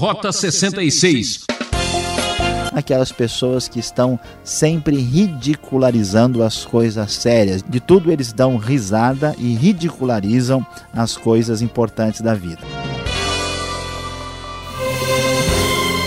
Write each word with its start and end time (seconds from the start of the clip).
Rota 0.00 0.32
66. 0.32 1.44
Aquelas 2.72 3.12
pessoas 3.12 3.68
que 3.68 3.78
estão 3.78 4.18
sempre 4.42 4.96
ridicularizando 4.96 6.42
as 6.42 6.64
coisas 6.64 7.12
sérias. 7.12 7.62
De 7.62 7.80
tudo 7.80 8.10
eles 8.10 8.32
dão 8.32 8.56
risada 8.56 9.36
e 9.36 9.54
ridicularizam 9.54 10.66
as 10.94 11.18
coisas 11.18 11.60
importantes 11.60 12.22
da 12.22 12.32
vida. 12.32 12.62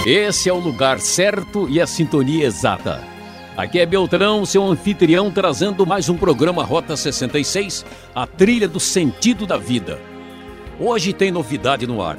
Esse 0.07 0.49
é 0.49 0.53
o 0.53 0.57
lugar 0.57 0.99
certo 0.99 1.69
e 1.69 1.79
a 1.79 1.85
sintonia 1.85 2.47
exata. 2.47 2.99
Aqui 3.55 3.77
é 3.77 3.85
Beltrão, 3.85 4.43
seu 4.43 4.65
anfitrião, 4.65 5.29
trazendo 5.29 5.85
mais 5.85 6.09
um 6.09 6.17
programa 6.17 6.63
Rota 6.63 6.97
66, 6.97 7.85
a 8.15 8.25
trilha 8.25 8.67
do 8.67 8.79
sentido 8.79 9.45
da 9.45 9.57
vida. 9.57 9.99
Hoje 10.79 11.13
tem 11.13 11.29
novidade 11.29 11.85
no 11.85 12.01
ar. 12.01 12.17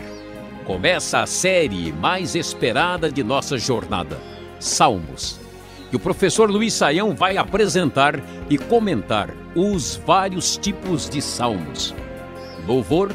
Começa 0.65 1.21
a 1.21 1.27
série 1.27 1.93
mais 1.93 2.35
esperada 2.35 3.13
de 3.13 3.23
nossa 3.23 3.59
jornada, 3.59 4.18
Salmos. 4.59 5.39
E 5.93 5.96
o 5.96 6.00
professor 6.00 6.50
Luiz 6.50 6.72
Saião 6.72 7.14
vai 7.14 7.36
apresentar 7.36 8.18
e 8.49 8.57
comentar 8.57 9.29
os 9.55 9.96
vários 10.07 10.57
tipos 10.57 11.07
de 11.07 11.21
salmos: 11.21 11.95
louvor, 12.67 13.13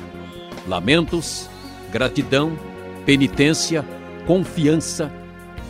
lamentos, 0.67 1.49
gratidão, 1.91 2.55
penitência, 3.04 3.84
confiança, 4.27 5.12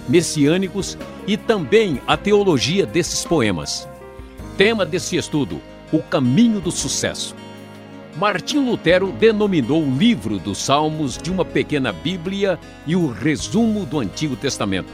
messiânicos 0.10 0.98
e 1.26 1.38
também 1.38 2.02
a 2.06 2.18
teologia 2.18 2.86
desses 2.86 3.24
poemas. 3.24 3.88
Tema 4.58 4.86
desse 4.86 5.16
estudo: 5.16 5.62
o 5.94 6.00
caminho 6.00 6.60
do 6.60 6.72
sucesso. 6.72 7.34
Martim 8.20 8.60
Lutero 8.60 9.14
denominou 9.14 9.82
o 9.82 9.98
livro 9.98 10.38
dos 10.38 10.58
Salmos 10.58 11.18
de 11.18 11.32
uma 11.32 11.46
pequena 11.46 11.94
Bíblia 11.94 12.60
e 12.86 12.94
o 12.94 13.10
resumo 13.10 13.86
do 13.86 13.98
Antigo 13.98 14.36
Testamento. 14.36 14.90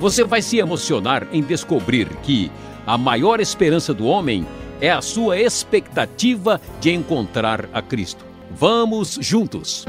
Você 0.00 0.24
vai 0.24 0.40
se 0.40 0.56
emocionar 0.56 1.28
em 1.30 1.42
descobrir 1.42 2.08
que 2.22 2.50
a 2.86 2.96
maior 2.96 3.38
esperança 3.38 3.92
do 3.92 4.06
homem 4.06 4.46
é 4.80 4.90
a 4.90 5.02
sua 5.02 5.38
expectativa 5.38 6.58
de 6.80 6.90
encontrar 6.90 7.68
a 7.70 7.82
Cristo. 7.82 8.24
Vamos 8.50 9.18
juntos! 9.20 9.84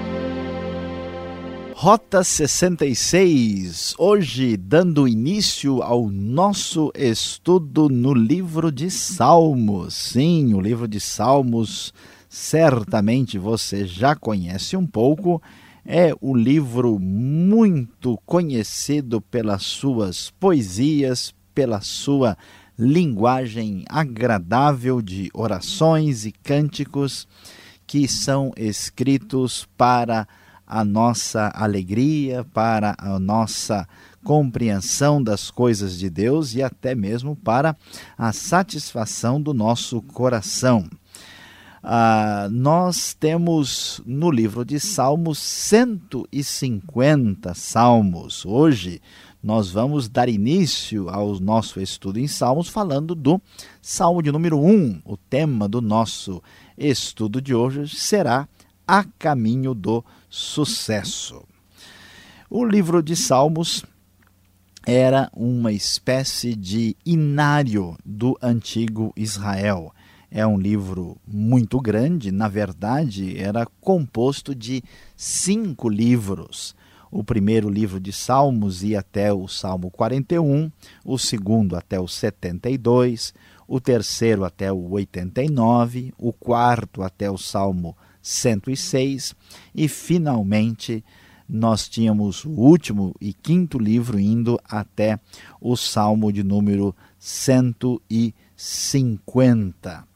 Rota 1.73 2.25
66, 2.25 3.95
hoje 3.97 4.57
dando 4.57 5.07
início 5.07 5.81
ao 5.81 6.09
nosso 6.09 6.91
estudo 6.93 7.87
no 7.87 8.13
livro 8.13 8.69
de 8.69 8.91
Salmos. 8.91 9.93
Sim, 9.93 10.53
o 10.53 10.59
livro 10.59 10.89
de 10.89 10.99
Salmos 10.99 11.93
certamente 12.30 13.39
você 13.39 13.85
já 13.85 14.16
conhece 14.16 14.77
um 14.77 14.85
pouco. 14.85 15.41
É 15.83 16.13
o 16.22 16.36
livro 16.36 16.99
muito 16.99 18.19
conhecido 18.25 19.19
pelas 19.19 19.63
suas 19.63 20.30
poesias, 20.39 21.33
pela 21.55 21.81
sua 21.81 22.38
linguagem 22.77 23.83
agradável 23.89 25.02
de 25.02 25.30
orações 25.33 26.25
e 26.25 26.31
cânticos 26.31 27.27
que 27.88 28.08
são 28.08 28.53
escritos 28.55 29.67
para 29.75 30.27
a 30.66 30.86
nossa 30.86 31.52
alegria, 31.55 32.45
para 32.53 32.95
a 32.99 33.17
nossa 33.19 33.88
compreensão 34.23 35.21
das 35.21 35.49
coisas 35.49 35.97
de 35.97 36.09
Deus 36.09 36.53
e 36.53 36.61
até 36.61 36.93
mesmo 36.93 37.36
para 37.36 37.75
a 38.16 38.31
satisfação 38.31 39.41
do 39.41 39.53
nosso 39.53 40.02
coração. 40.03 40.88
Ah, 41.81 42.49
nós 42.52 43.13
temos 43.13 44.02
no 44.05 44.30
livro 44.30 44.66
de 44.66 44.81
Salmos 44.81 45.39
150 45.39 47.53
salmos. 47.53 48.45
Hoje 48.45 49.02
nós 49.41 49.71
vamos 49.71 50.09
dar 50.09 50.27
início 50.27 51.08
ao 51.09 51.39
nosso 51.39 51.80
estudo 51.80 52.19
em 52.19 52.27
Salmos 52.27 52.67
falando 52.67 53.16
do 53.16 53.41
Salmo 53.81 54.21
de 54.21 54.30
número 54.30 54.59
1. 54.59 55.03
O 55.05 55.15
tema 55.15 55.70
do 55.70 55.81
nosso 55.81 56.43
estudo 56.77 57.42
de 57.42 57.55
hoje 57.55 57.87
será 57.87 58.45
A 58.86 59.05
Caminho 59.17 59.73
do 59.73 60.03
Sucesso. 60.30 61.45
O 62.49 62.65
livro 62.65 63.02
de 63.02 63.15
Salmos 63.15 63.86
era 64.86 65.32
uma 65.33 65.71
espécie 65.71 66.53
de 66.55 66.98
inário 67.05 67.95
do 68.03 68.37
antigo 68.42 69.14
Israel 69.15 69.93
é 70.31 70.45
um 70.45 70.57
livro 70.57 71.17
muito 71.27 71.79
grande, 71.79 72.31
na 72.31 72.47
verdade, 72.47 73.35
era 73.37 73.65
composto 73.81 74.53
de 74.53 74.83
cinco 75.15 75.89
livros. 75.89 76.75
O 77.11 77.23
primeiro 77.23 77.67
livro 77.69 77.99
de 77.99 78.13
Salmos 78.13 78.83
ia 78.83 78.99
até 78.99 79.33
o 79.33 79.47
Salmo 79.47 79.89
41, 79.89 80.71
o 81.03 81.17
segundo 81.17 81.75
até 81.75 81.99
o 81.99 82.07
72, 82.07 83.33
o 83.67 83.81
terceiro 83.81 84.45
até 84.45 84.71
o 84.71 84.91
89, 84.91 86.13
o 86.17 86.31
quarto 86.31 87.01
até 87.01 87.31
o 87.31 87.37
Salmo 87.37 87.97
106 88.21 89.35
e, 89.73 89.87
finalmente, 89.87 91.03
nós 91.47 91.89
tínhamos 91.89 92.45
o 92.45 92.51
último 92.51 93.15
e 93.19 93.33
quinto 93.33 93.79
livro 93.79 94.19
indo 94.19 94.59
até 94.63 95.19
o 95.59 95.75
Salmo 95.75 96.31
de 96.31 96.43
número 96.43 96.95
150 97.17 100.08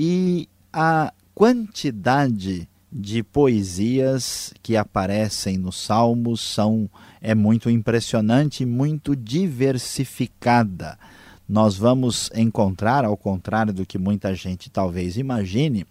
e 0.00 0.48
a 0.72 1.12
quantidade 1.34 2.68
de 2.90 3.20
poesias 3.24 4.54
que 4.62 4.76
aparecem 4.76 5.58
nos 5.58 5.74
Salmos 5.82 6.40
são 6.40 6.88
é 7.20 7.34
muito 7.34 7.68
impressionante, 7.68 8.64
muito 8.64 9.16
diversificada. 9.16 10.96
Nós 11.48 11.76
vamos 11.76 12.30
encontrar, 12.34 13.04
ao 13.04 13.16
contrário 13.16 13.72
do 13.72 13.86
que 13.86 13.96
muita 13.96 14.34
gente 14.34 14.68
talvez 14.68 15.16
imagine, 15.16 15.86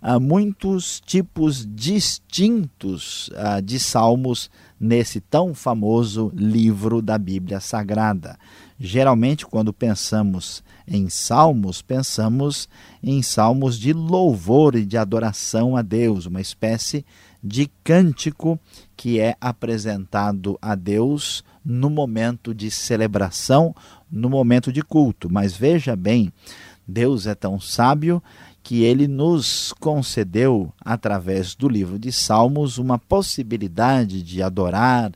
uh, 0.00 0.20
muitos 0.20 1.00
tipos 1.04 1.66
distintos 1.68 3.28
uh, 3.30 3.60
de 3.60 3.80
salmos 3.80 4.48
nesse 4.78 5.20
tão 5.20 5.54
famoso 5.54 6.30
livro 6.34 7.02
da 7.02 7.18
Bíblia 7.18 7.58
Sagrada. 7.58 8.38
Geralmente, 8.78 9.46
quando 9.46 9.72
pensamos 9.72 10.62
em 10.86 11.08
salmos, 11.08 11.82
pensamos 11.82 12.68
em 13.02 13.22
salmos 13.22 13.78
de 13.78 13.92
louvor 13.92 14.74
e 14.74 14.84
de 14.84 14.96
adoração 14.96 15.76
a 15.76 15.82
Deus, 15.82 16.26
uma 16.26 16.40
espécie 16.40 17.04
de 17.42 17.70
cântico 17.82 18.58
que 18.96 19.18
é 19.18 19.36
apresentado 19.40 20.58
a 20.62 20.74
Deus 20.74 21.44
no 21.64 21.90
momento 21.90 22.54
de 22.54 22.70
celebração, 22.70 23.74
no 24.10 24.30
momento 24.30 24.72
de 24.72 24.82
culto. 24.82 25.28
Mas 25.30 25.56
veja 25.56 25.96
bem, 25.96 26.32
Deus 26.86 27.26
é 27.26 27.34
tão 27.34 27.58
sábio 27.58 28.22
que 28.62 28.84
ele 28.84 29.08
nos 29.08 29.74
concedeu, 29.80 30.72
através 30.84 31.54
do 31.54 31.68
livro 31.68 31.98
de 31.98 32.12
Salmos, 32.12 32.78
uma 32.78 32.96
possibilidade 32.96 34.22
de 34.22 34.40
adorar, 34.40 35.10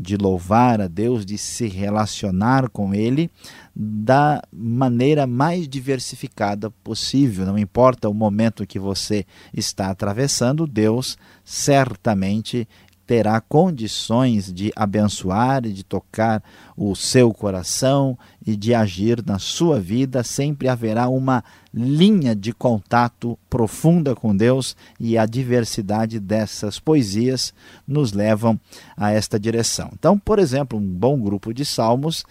de 0.00 0.16
louvar 0.16 0.80
a 0.80 0.88
Deus, 0.88 1.26
de 1.26 1.36
se 1.36 1.68
relacionar 1.68 2.70
com 2.70 2.94
Ele 2.94 3.30
da 3.76 4.42
maneira 4.50 5.26
mais 5.26 5.68
diversificada 5.68 6.70
possível. 6.82 7.44
Não 7.44 7.58
importa 7.58 8.08
o 8.08 8.14
momento 8.14 8.66
que 8.66 8.78
você 8.78 9.26
está 9.52 9.90
atravessando, 9.90 10.66
Deus 10.66 11.18
certamente 11.44 12.66
terá 13.10 13.40
condições 13.40 14.52
de 14.52 14.70
abençoar 14.76 15.66
e 15.66 15.72
de 15.72 15.82
tocar 15.82 16.40
o 16.76 16.94
seu 16.94 17.34
coração 17.34 18.16
e 18.46 18.54
de 18.54 18.72
agir 18.72 19.20
na 19.26 19.36
sua 19.36 19.80
vida. 19.80 20.22
Sempre 20.22 20.68
haverá 20.68 21.08
uma 21.08 21.42
linha 21.74 22.36
de 22.36 22.52
contato 22.52 23.36
profunda 23.50 24.14
com 24.14 24.36
Deus 24.36 24.76
e 25.00 25.18
a 25.18 25.26
diversidade 25.26 26.20
dessas 26.20 26.78
poesias 26.78 27.52
nos 27.84 28.12
levam 28.12 28.60
a 28.96 29.10
esta 29.10 29.40
direção. 29.40 29.90
Então, 29.92 30.16
por 30.16 30.38
exemplo, 30.38 30.78
um 30.78 30.86
bom 30.86 31.20
grupo 31.20 31.52
de 31.52 31.64
salmos 31.64 32.24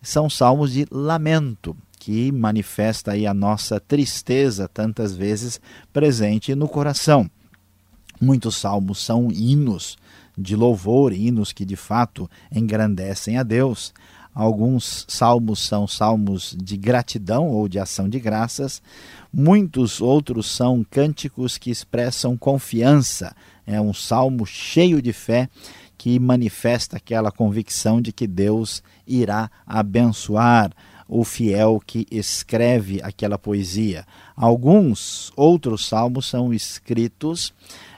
são 0.00 0.30
salmos 0.30 0.72
de 0.72 0.86
lamento 0.90 1.76
que 1.98 2.32
manifesta 2.32 3.12
aí 3.12 3.26
a 3.26 3.34
nossa 3.34 3.78
tristeza 3.78 4.66
tantas 4.66 5.14
vezes 5.14 5.60
presente 5.92 6.54
no 6.54 6.68
coração. 6.68 7.30
Muitos 8.18 8.56
salmos 8.56 9.04
são 9.04 9.30
hinos 9.30 9.98
de 10.36 10.56
louvor, 10.56 11.12
hinos 11.12 11.52
que 11.52 11.64
de 11.64 11.76
fato 11.76 12.30
engrandecem 12.50 13.38
a 13.38 13.42
Deus. 13.42 13.92
Alguns 14.34 15.04
salmos 15.08 15.60
são 15.60 15.86
salmos 15.86 16.56
de 16.58 16.76
gratidão 16.76 17.48
ou 17.48 17.68
de 17.68 17.78
ação 17.78 18.08
de 18.08 18.18
graças, 18.18 18.80
muitos 19.30 20.00
outros 20.00 20.50
são 20.50 20.84
cânticos 20.88 21.58
que 21.58 21.70
expressam 21.70 22.36
confiança. 22.36 23.36
É 23.66 23.78
um 23.78 23.92
salmo 23.92 24.46
cheio 24.46 25.02
de 25.02 25.12
fé 25.12 25.50
que 25.98 26.18
manifesta 26.18 26.96
aquela 26.96 27.30
convicção 27.30 28.00
de 28.00 28.10
que 28.10 28.26
Deus 28.26 28.82
irá 29.06 29.50
abençoar 29.66 30.72
o 31.06 31.24
fiel 31.24 31.78
que 31.86 32.06
escreve 32.10 33.00
aquela 33.02 33.36
poesia. 33.36 34.06
Alguns 34.34 35.30
outros 35.36 35.86
salmos 35.86 36.24
são 36.24 36.54
escritos 36.54 37.52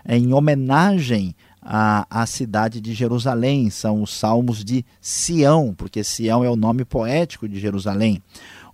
em 0.04 0.34
homenagem 0.34 1.34
a, 1.64 2.06
a 2.10 2.26
cidade 2.26 2.80
de 2.80 2.92
Jerusalém, 2.92 3.70
são 3.70 4.02
os 4.02 4.12
salmos 4.12 4.62
de 4.62 4.84
Sião, 5.00 5.74
porque 5.74 6.04
Sião 6.04 6.44
é 6.44 6.50
o 6.50 6.56
nome 6.56 6.84
poético 6.84 7.48
de 7.48 7.58
Jerusalém. 7.58 8.22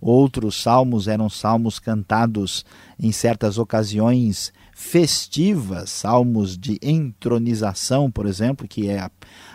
Outros 0.01 0.61
salmos 0.61 1.07
eram 1.07 1.29
salmos 1.29 1.79
cantados 1.79 2.65
em 2.99 3.11
certas 3.11 3.57
ocasiões 3.57 4.51
festivas, 4.73 5.91
salmos 5.91 6.57
de 6.57 6.79
entronização, 6.81 8.09
por 8.09 8.25
exemplo, 8.25 8.67
que 8.67 8.89
é, 8.89 9.07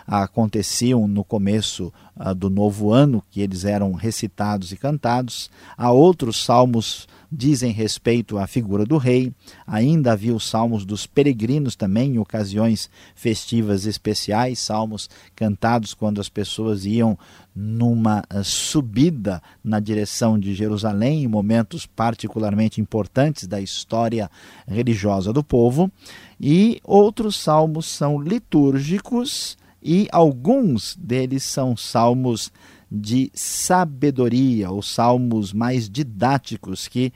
aconteciam 0.07 1.05
no 1.05 1.21
começo 1.21 1.93
uh, 2.15 2.33
do 2.33 2.49
novo 2.49 2.93
ano, 2.93 3.21
que 3.29 3.41
eles 3.41 3.65
eram 3.65 3.91
recitados 3.91 4.71
e 4.71 4.77
cantados. 4.77 5.51
Há 5.77 5.91
outros 5.91 6.41
salmos 6.41 7.09
dizem 7.31 7.71
respeito 7.71 8.37
à 8.37 8.47
figura 8.47 8.85
do 8.85 8.97
rei. 8.97 9.31
Ainda 9.65 10.13
havia 10.13 10.35
os 10.35 10.47
salmos 10.47 10.85
dos 10.85 11.05
peregrinos 11.05 11.75
também, 11.75 12.15
em 12.15 12.19
ocasiões 12.19 12.89
festivas 13.15 13.85
especiais, 13.85 14.59
salmos 14.59 15.09
cantados 15.35 15.93
quando 15.93 16.21
as 16.21 16.29
pessoas 16.29 16.85
iam 16.85 17.17
numa 17.55 18.23
eh, 18.29 18.43
subida 18.43 19.41
na 19.63 19.79
direção 19.79 20.39
de 20.39 20.53
Jerusalém, 20.53 21.23
em 21.23 21.27
momentos 21.27 21.85
particularmente 21.85 22.79
importantes 22.79 23.47
da 23.47 23.59
história 23.59 24.29
religiosa 24.67 25.33
do 25.33 25.43
povo. 25.43 25.91
E 26.39 26.79
outros 26.83 27.35
salmos 27.35 27.87
são 27.87 28.19
litúrgicos 28.21 29.57
e 29.81 30.07
alguns 30.11 30.95
deles 30.95 31.43
são 31.43 31.75
salmos 31.75 32.51
de 32.91 33.29
sabedoria, 33.33 34.69
ou 34.71 34.81
salmos 34.81 35.53
mais 35.53 35.89
didáticos 35.89 36.87
que 36.87 37.11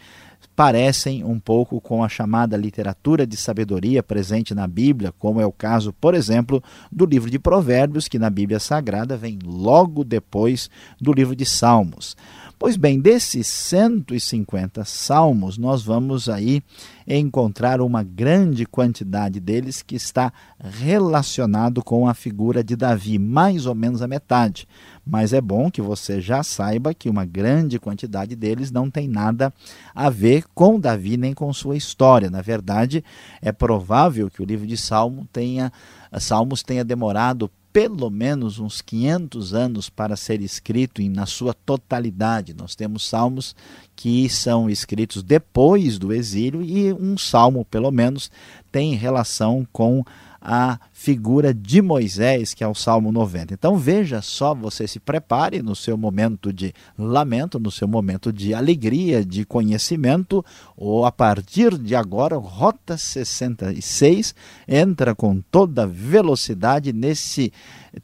parecem 0.55 1.23
um 1.23 1.39
pouco 1.39 1.79
com 1.79 2.03
a 2.03 2.09
chamada 2.09 2.57
literatura 2.57 3.25
de 3.25 3.37
sabedoria 3.37 4.03
presente 4.03 4.53
na 4.53 4.67
Bíblia, 4.67 5.13
como 5.17 5.39
é 5.39 5.45
o 5.45 5.51
caso, 5.51 5.93
por 5.93 6.13
exemplo, 6.13 6.61
do 6.91 7.05
livro 7.05 7.29
de 7.29 7.39
Provérbios, 7.39 8.07
que 8.07 8.19
na 8.19 8.29
Bíblia 8.29 8.59
Sagrada 8.59 9.15
vem 9.17 9.39
logo 9.43 10.03
depois 10.03 10.69
do 10.99 11.13
livro 11.13 11.35
de 11.35 11.45
Salmos. 11.45 12.15
Pois 12.61 12.77
bem, 12.77 12.99
desses 12.99 13.47
150 13.47 14.85
salmos, 14.85 15.57
nós 15.57 15.81
vamos 15.81 16.29
aí 16.29 16.61
encontrar 17.07 17.81
uma 17.81 18.03
grande 18.03 18.67
quantidade 18.67 19.39
deles 19.39 19.81
que 19.81 19.95
está 19.95 20.31
relacionado 20.59 21.83
com 21.83 22.07
a 22.07 22.13
figura 22.13 22.63
de 22.63 22.75
Davi, 22.75 23.17
mais 23.17 23.65
ou 23.65 23.73
menos 23.73 24.03
a 24.03 24.07
metade. 24.07 24.67
Mas 25.03 25.33
é 25.33 25.41
bom 25.41 25.71
que 25.71 25.81
você 25.81 26.21
já 26.21 26.43
saiba 26.43 26.93
que 26.93 27.09
uma 27.09 27.25
grande 27.25 27.79
quantidade 27.79 28.35
deles 28.35 28.69
não 28.69 28.91
tem 28.91 29.07
nada 29.07 29.51
a 29.95 30.11
ver 30.11 30.43
com 30.53 30.79
Davi 30.79 31.17
nem 31.17 31.33
com 31.33 31.51
sua 31.51 31.75
história. 31.75 32.29
Na 32.29 32.43
verdade, 32.43 33.03
é 33.41 33.51
provável 33.51 34.29
que 34.29 34.39
o 34.39 34.45
livro 34.45 34.67
de 34.67 34.77
Salmo 34.77 35.27
tenha, 35.33 35.73
Salmos 36.19 36.61
tenha 36.61 36.85
demorado 36.85 37.49
pelo 37.73 38.09
menos 38.09 38.59
uns 38.59 38.81
500 38.81 39.53
anos 39.53 39.89
para 39.89 40.15
ser 40.15 40.41
escrito 40.41 41.01
em, 41.01 41.09
na 41.09 41.25
sua 41.25 41.53
totalidade. 41.53 42.53
Nós 42.53 42.75
temos 42.75 43.07
salmos 43.07 43.55
que 43.95 44.27
são 44.29 44.69
escritos 44.69 45.23
depois 45.23 45.97
do 45.97 46.11
exílio 46.11 46.61
e 46.61 46.91
um 46.93 47.17
salmo, 47.17 47.65
pelo 47.65 47.91
menos, 47.91 48.29
tem 48.71 48.95
relação 48.95 49.65
com 49.71 50.03
a 50.41 50.79
figura 50.91 51.53
de 51.53 51.83
Moisés, 51.83 52.55
que 52.55 52.63
é 52.63 52.67
o 52.67 52.73
Salmo 52.73 53.11
90. 53.11 53.53
Então 53.53 53.77
veja 53.77 54.21
só, 54.23 54.55
você 54.55 54.87
se 54.87 54.99
prepare 54.99 55.61
no 55.61 55.75
seu 55.75 55.95
momento 55.95 56.51
de 56.51 56.73
lamento, 56.97 57.59
no 57.59 57.69
seu 57.69 57.87
momento 57.87 58.33
de 58.33 58.51
alegria, 58.51 59.23
de 59.23 59.45
conhecimento, 59.45 60.43
ou 60.75 61.05
a 61.05 61.11
partir 61.11 61.77
de 61.77 61.95
agora, 61.95 62.37
Rota 62.37 62.97
66 62.97 64.33
entra 64.67 65.13
com 65.13 65.39
toda 65.51 65.85
velocidade 65.85 66.91
nesse 66.91 67.53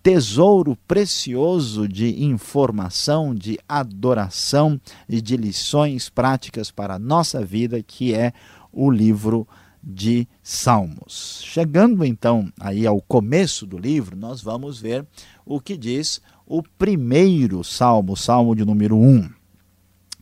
tesouro 0.03 0.77
precioso 0.87 1.87
de 1.87 2.23
informação, 2.23 3.33
de 3.33 3.57
adoração 3.67 4.79
e 5.09 5.19
de 5.21 5.35
lições 5.37 6.07
práticas 6.07 6.69
para 6.69 6.95
a 6.95 6.99
nossa 6.99 7.43
vida, 7.43 7.81
que 7.81 8.13
é 8.13 8.31
o 8.71 8.91
livro 8.91 9.47
de 9.89 10.27
Salmos. 10.43 11.41
Chegando 11.45 12.03
então 12.03 12.51
aí 12.59 12.85
ao 12.85 12.99
começo 12.99 13.65
do 13.65 13.77
livro, 13.77 14.17
nós 14.17 14.41
vamos 14.41 14.81
ver 14.81 15.05
o 15.45 15.61
que 15.61 15.77
diz 15.77 16.21
o 16.45 16.61
primeiro 16.61 17.63
salmo, 17.63 18.11
o 18.11 18.17
salmo 18.17 18.53
de 18.53 18.65
número 18.65 18.97
1. 18.97 19.29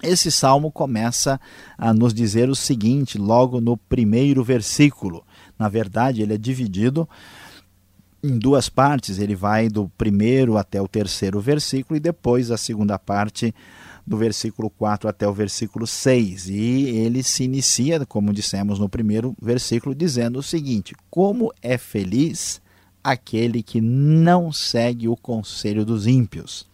Esse 0.04 0.30
salmo 0.30 0.72
começa 0.72 1.42
a 1.76 1.92
nos 1.92 2.14
dizer 2.14 2.48
o 2.48 2.56
seguinte, 2.56 3.18
logo 3.18 3.60
no 3.60 3.76
primeiro 3.76 4.44
versículo. 4.44 5.26
Na 5.58 5.68
verdade, 5.68 6.22
ele 6.22 6.36
é 6.36 6.38
dividido 6.38 7.10
em 8.22 8.38
duas 8.38 8.70
partes, 8.70 9.18
ele 9.18 9.36
vai 9.36 9.68
do 9.68 9.90
primeiro 9.98 10.58
até 10.58 10.80
o 10.80 10.88
terceiro 10.88 11.40
versículo 11.40 11.98
e 11.98 12.00
depois 12.00 12.52
a 12.52 12.58
segunda 12.58 13.00
parte 13.00 13.54
do 14.06 14.18
versículo 14.18 14.70
4 14.70 15.10
até 15.10 15.28
o 15.28 15.34
versículo 15.34 15.88
6. 15.88 16.50
E 16.50 16.84
ele 16.90 17.24
se 17.24 17.44
inicia, 17.44 18.06
como 18.06 18.34
dissemos 18.34 18.78
no 18.78 18.88
primeiro 18.88 19.36
versículo, 19.42 19.96
dizendo 19.96 20.40
o 20.40 20.44
seguinte: 20.44 20.96
Como 21.10 21.52
é 21.62 21.78
feliz 21.78 22.62
aquele 23.04 23.64
que 23.64 23.82
não 23.82 24.52
segue 24.52 25.08
o 25.08 25.16
conselho 25.16 25.86
dos 25.86 26.08
ímpios, 26.08 26.68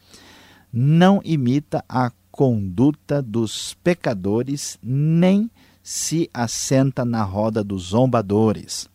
não 0.72 1.22
imita 1.24 1.84
a 1.88 2.12
conduta 2.32 3.22
dos 3.22 3.74
pecadores, 3.84 4.78
nem 4.82 5.50
se 5.84 6.30
assenta 6.34 7.04
na 7.04 7.24
roda 7.24 7.64
dos 7.64 7.88
zombadores. 7.88 8.90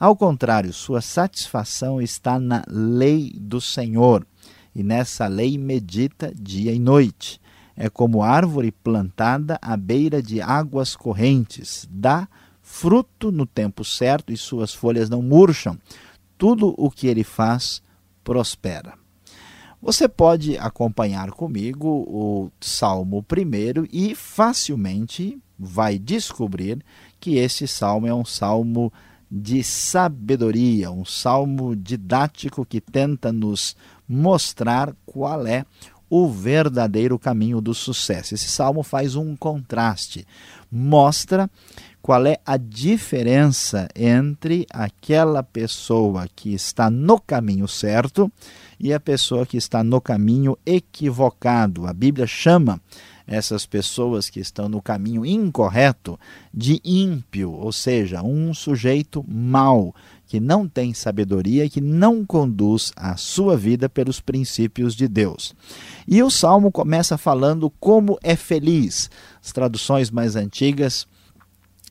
Ao 0.00 0.16
contrário, 0.16 0.72
sua 0.72 1.00
satisfação 1.00 2.02
está 2.02 2.40
na 2.40 2.64
lei 2.66 3.32
do 3.36 3.60
Senhor, 3.60 4.26
e 4.74 4.82
nessa 4.82 5.28
lei 5.28 5.56
medita 5.56 6.32
dia 6.34 6.72
e 6.72 6.78
noite 6.80 7.40
é 7.76 7.88
como 7.88 8.22
árvore 8.22 8.70
plantada 8.70 9.58
à 9.60 9.76
beira 9.76 10.22
de 10.22 10.40
águas 10.40 10.94
correntes, 10.94 11.88
dá 11.90 12.28
fruto 12.60 13.32
no 13.32 13.44
tempo 13.44 13.84
certo 13.84 14.32
e 14.32 14.36
suas 14.36 14.72
folhas 14.72 15.10
não 15.10 15.20
murcham. 15.20 15.78
Tudo 16.38 16.74
o 16.76 16.90
que 16.90 17.06
ele 17.06 17.24
faz 17.24 17.82
prospera. 18.24 18.94
Você 19.80 20.08
pode 20.08 20.56
acompanhar 20.58 21.32
comigo 21.32 21.88
o 21.88 22.50
Salmo 22.60 23.22
primeiro 23.22 23.86
e 23.92 24.14
facilmente 24.14 25.38
vai 25.58 25.98
descobrir 25.98 26.84
que 27.18 27.36
esse 27.36 27.66
salmo 27.66 28.06
é 28.06 28.14
um 28.14 28.24
salmo 28.24 28.92
de 29.30 29.64
sabedoria, 29.64 30.90
um 30.90 31.04
salmo 31.04 31.74
didático 31.74 32.64
que 32.64 32.80
tenta 32.80 33.32
nos 33.32 33.74
mostrar 34.06 34.94
qual 35.06 35.46
é 35.46 35.64
o 36.14 36.28
verdadeiro 36.28 37.18
caminho 37.18 37.58
do 37.58 37.72
sucesso. 37.72 38.34
Esse 38.34 38.46
salmo 38.46 38.82
faz 38.82 39.16
um 39.16 39.34
contraste, 39.34 40.26
mostra 40.70 41.50
qual 42.02 42.26
é 42.26 42.36
a 42.44 42.58
diferença 42.58 43.88
entre 43.96 44.66
aquela 44.68 45.42
pessoa 45.42 46.28
que 46.36 46.52
está 46.52 46.90
no 46.90 47.18
caminho 47.18 47.66
certo 47.66 48.30
e 48.78 48.92
a 48.92 49.00
pessoa 49.00 49.46
que 49.46 49.56
está 49.56 49.82
no 49.82 50.02
caminho 50.02 50.58
equivocado. 50.66 51.86
A 51.86 51.94
Bíblia 51.94 52.26
chama 52.26 52.78
essas 53.26 53.64
pessoas 53.64 54.28
que 54.28 54.38
estão 54.38 54.68
no 54.68 54.82
caminho 54.82 55.24
incorreto 55.24 56.20
de 56.52 56.78
ímpio, 56.84 57.52
ou 57.52 57.72
seja, 57.72 58.22
um 58.22 58.52
sujeito 58.52 59.24
mau, 59.26 59.94
que 60.32 60.40
não 60.40 60.66
tem 60.66 60.94
sabedoria 60.94 61.66
e 61.66 61.68
que 61.68 61.78
não 61.82 62.24
conduz 62.24 62.90
a 62.96 63.18
sua 63.18 63.54
vida 63.54 63.86
pelos 63.86 64.18
princípios 64.18 64.94
de 64.94 65.06
Deus. 65.06 65.54
E 66.08 66.22
o 66.22 66.30
salmo 66.30 66.72
começa 66.72 67.18
falando 67.18 67.68
como 67.78 68.18
é 68.22 68.34
feliz. 68.34 69.10
As 69.44 69.52
traduções 69.52 70.10
mais 70.10 70.34
antigas 70.34 71.06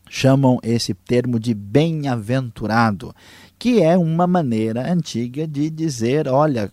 chamam 0.10 0.57
esse 0.63 0.95
termo 0.95 1.39
de 1.39 1.53
bem-aventurado, 1.53 3.13
que 3.60 3.79
é 3.79 3.95
uma 3.95 4.25
maneira 4.25 4.91
antiga 4.91 5.48
de 5.48 5.69
dizer, 5.69 6.27
olha, 6.27 6.71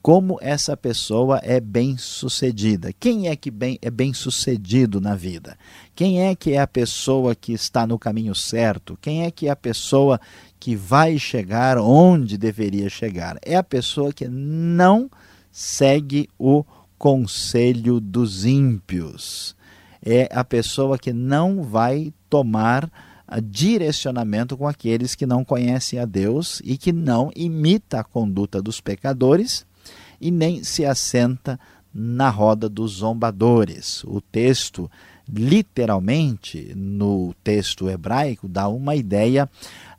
como 0.00 0.38
essa 0.40 0.76
pessoa 0.76 1.40
é 1.42 1.60
bem-sucedida. 1.60 2.92
Quem 2.98 3.28
é 3.28 3.36
que 3.36 3.50
bem, 3.50 3.78
é 3.82 3.90
bem-sucedido 3.90 5.00
na 5.00 5.14
vida? 5.14 5.58
Quem 5.94 6.22
é 6.22 6.34
que 6.34 6.52
é 6.52 6.60
a 6.60 6.66
pessoa 6.66 7.34
que 7.34 7.52
está 7.52 7.86
no 7.86 7.98
caminho 7.98 8.34
certo? 8.34 8.96
Quem 9.02 9.24
é 9.24 9.30
que 9.30 9.48
é 9.48 9.50
a 9.50 9.56
pessoa 9.56 10.20
que 10.58 10.74
vai 10.74 11.18
chegar 11.18 11.78
onde 11.78 12.36
deveria 12.36 12.88
chegar. 12.88 13.38
É 13.42 13.56
a 13.56 13.62
pessoa 13.62 14.12
que 14.12 14.28
não 14.28 15.10
segue 15.50 16.28
o 16.38 16.64
conselho 16.98 18.00
dos 18.00 18.44
ímpios. 18.44 19.56
É 20.04 20.28
a 20.32 20.44
pessoa 20.44 20.98
que 20.98 21.12
não 21.12 21.62
vai 21.62 22.12
tomar 22.28 22.90
direcionamento 23.42 24.56
com 24.56 24.66
aqueles 24.66 25.14
que 25.14 25.26
não 25.26 25.44
conhecem 25.44 25.98
a 25.98 26.04
Deus 26.04 26.62
e 26.64 26.78
que 26.78 26.92
não 26.92 27.30
imita 27.36 28.00
a 28.00 28.04
conduta 28.04 28.62
dos 28.62 28.80
pecadores 28.80 29.66
e 30.20 30.30
nem 30.30 30.64
se 30.64 30.84
assenta 30.84 31.60
na 31.92 32.30
roda 32.30 32.68
dos 32.68 32.92
zombadores. 32.92 34.02
O 34.04 34.20
texto 34.20 34.90
literalmente 35.32 36.72
no 36.74 37.34
texto 37.44 37.88
hebraico 37.88 38.48
dá 38.48 38.68
uma 38.68 38.94
ideia 38.94 39.48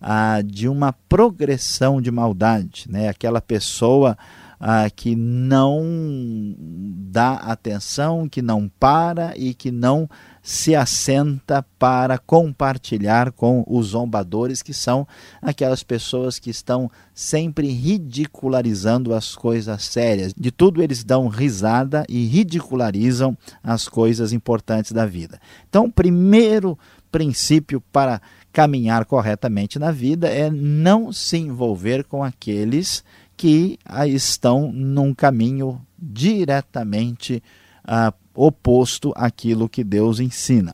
ah, 0.01 0.41
de 0.43 0.67
uma 0.67 0.93
progressão 0.93 2.01
de 2.01 2.12
maldade, 2.12 2.86
né? 2.89 3.09
Aquela 3.09 3.41
pessoa 3.41 4.17
ah, 4.59 4.89
que 4.89 5.15
não 5.15 6.55
dá 6.57 7.33
atenção, 7.36 8.27
que 8.27 8.41
não 8.41 8.69
para 8.79 9.33
e 9.38 9.53
que 9.53 9.71
não 9.71 10.09
se 10.41 10.75
assenta 10.75 11.65
para 11.77 12.17
compartilhar 12.17 13.31
com 13.31 13.63
os 13.67 13.88
zombadores, 13.88 14.62
que 14.62 14.74
são 14.74 15.08
aquelas 15.41 15.84
pessoas 15.84 16.39
que 16.39 16.50
estão 16.50 16.89
sempre 17.13 17.67
ridicularizando 17.67 19.13
as 19.13 19.36
coisas 19.36 19.84
sérias. 19.84 20.34
De 20.34 20.51
tudo 20.51 20.81
eles 20.81 21.03
dão 21.03 21.27
risada 21.27 22.05
e 22.08 22.25
ridicularizam 22.25 23.38
as 23.63 23.88
coisas 23.88 24.34
importantes 24.34 24.91
da 24.91 25.05
vida. 25.05 25.39
Então, 25.67 25.86
o 25.86 25.91
primeiro 25.91 26.77
princípio 27.12 27.81
para 27.91 28.22
caminhar 28.51 29.05
corretamente 29.05 29.77
na 29.77 29.91
vida 29.91 30.27
é 30.27 30.50
não 30.50 31.12
se 31.12 31.38
envolver 31.38 32.03
com 32.03 32.24
aqueles 32.24 33.03
que 33.38 33.79
estão 34.08 34.72
num 34.72 35.13
caminho 35.13 35.81
diretamente 35.98 37.41
uh, 37.86 38.13
oposto 38.39 39.12
àquilo 39.15 39.67
que 39.67 39.84
Deus 39.84 40.19
ensina. 40.19 40.74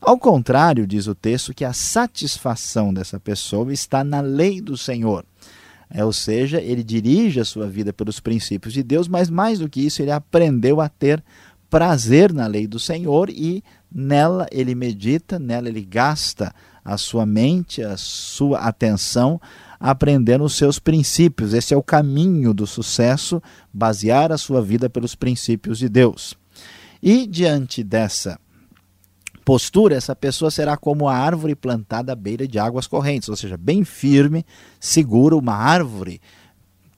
Ao 0.00 0.18
contrário, 0.18 0.86
diz 0.86 1.06
o 1.06 1.14
texto, 1.14 1.54
que 1.54 1.64
a 1.64 1.72
satisfação 1.72 2.92
dessa 2.92 3.18
pessoa 3.18 3.72
está 3.72 4.02
na 4.02 4.20
lei 4.20 4.60
do 4.60 4.76
Senhor. 4.76 5.24
É, 5.90 6.04
ou 6.04 6.12
seja, 6.12 6.60
ele 6.60 6.82
dirige 6.82 7.40
a 7.40 7.44
sua 7.44 7.66
vida 7.66 7.92
pelos 7.92 8.20
princípios 8.20 8.74
de 8.74 8.82
Deus, 8.82 9.08
mas 9.08 9.30
mais 9.30 9.58
do 9.58 9.68
que 9.68 9.80
isso, 9.80 10.02
ele 10.02 10.10
aprendeu 10.10 10.80
a 10.80 10.88
ter 10.88 11.22
prazer 11.70 12.32
na 12.32 12.46
lei 12.46 12.66
do 12.66 12.78
Senhor 12.78 13.30
e 13.30 13.62
nela 13.90 14.46
ele 14.50 14.74
medita, 14.74 15.38
nela 15.38 15.68
ele 15.68 15.82
gasta 15.82 16.54
a 16.84 16.96
sua 16.96 17.26
mente, 17.26 17.82
a 17.82 17.96
sua 17.96 18.60
atenção, 18.60 19.40
aprendendo 19.78 20.44
os 20.44 20.56
seus 20.56 20.78
princípios. 20.78 21.52
Esse 21.52 21.74
é 21.74 21.76
o 21.76 21.82
caminho 21.82 22.54
do 22.54 22.66
sucesso, 22.66 23.42
basear 23.72 24.32
a 24.32 24.38
sua 24.38 24.62
vida 24.62 24.88
pelos 24.88 25.14
princípios 25.14 25.78
de 25.78 25.88
Deus. 25.88 26.36
E 27.02 27.26
diante 27.26 27.82
dessa 27.84 28.38
postura, 29.44 29.96
essa 29.96 30.14
pessoa 30.14 30.50
será 30.50 30.76
como 30.76 31.08
a 31.08 31.16
árvore 31.16 31.54
plantada 31.54 32.12
à 32.12 32.14
beira 32.14 32.46
de 32.46 32.58
águas 32.58 32.86
correntes, 32.86 33.28
ou 33.28 33.36
seja, 33.36 33.56
bem 33.56 33.84
firme, 33.84 34.44
segura, 34.78 35.36
uma 35.36 35.54
árvore 35.54 36.20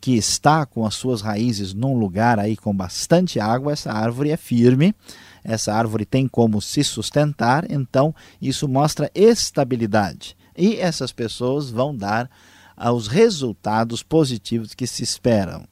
que 0.00 0.16
está 0.16 0.64
com 0.64 0.86
as 0.86 0.94
suas 0.94 1.20
raízes 1.20 1.74
num 1.74 1.96
lugar 1.96 2.38
aí 2.38 2.56
com 2.56 2.74
bastante 2.74 3.38
água, 3.38 3.72
essa 3.72 3.92
árvore 3.92 4.30
é 4.30 4.36
firme, 4.36 4.94
essa 5.44 5.72
árvore 5.74 6.06
tem 6.06 6.26
como 6.26 6.60
se 6.60 6.82
sustentar, 6.82 7.70
então 7.70 8.14
isso 8.40 8.66
mostra 8.66 9.10
estabilidade. 9.14 10.36
E 10.56 10.76
essas 10.76 11.12
pessoas 11.12 11.70
vão 11.70 11.94
dar 11.94 12.30
aos 12.76 13.06
resultados 13.06 14.02
positivos 14.02 14.74
que 14.74 14.86
se 14.86 15.02
esperam 15.02 15.64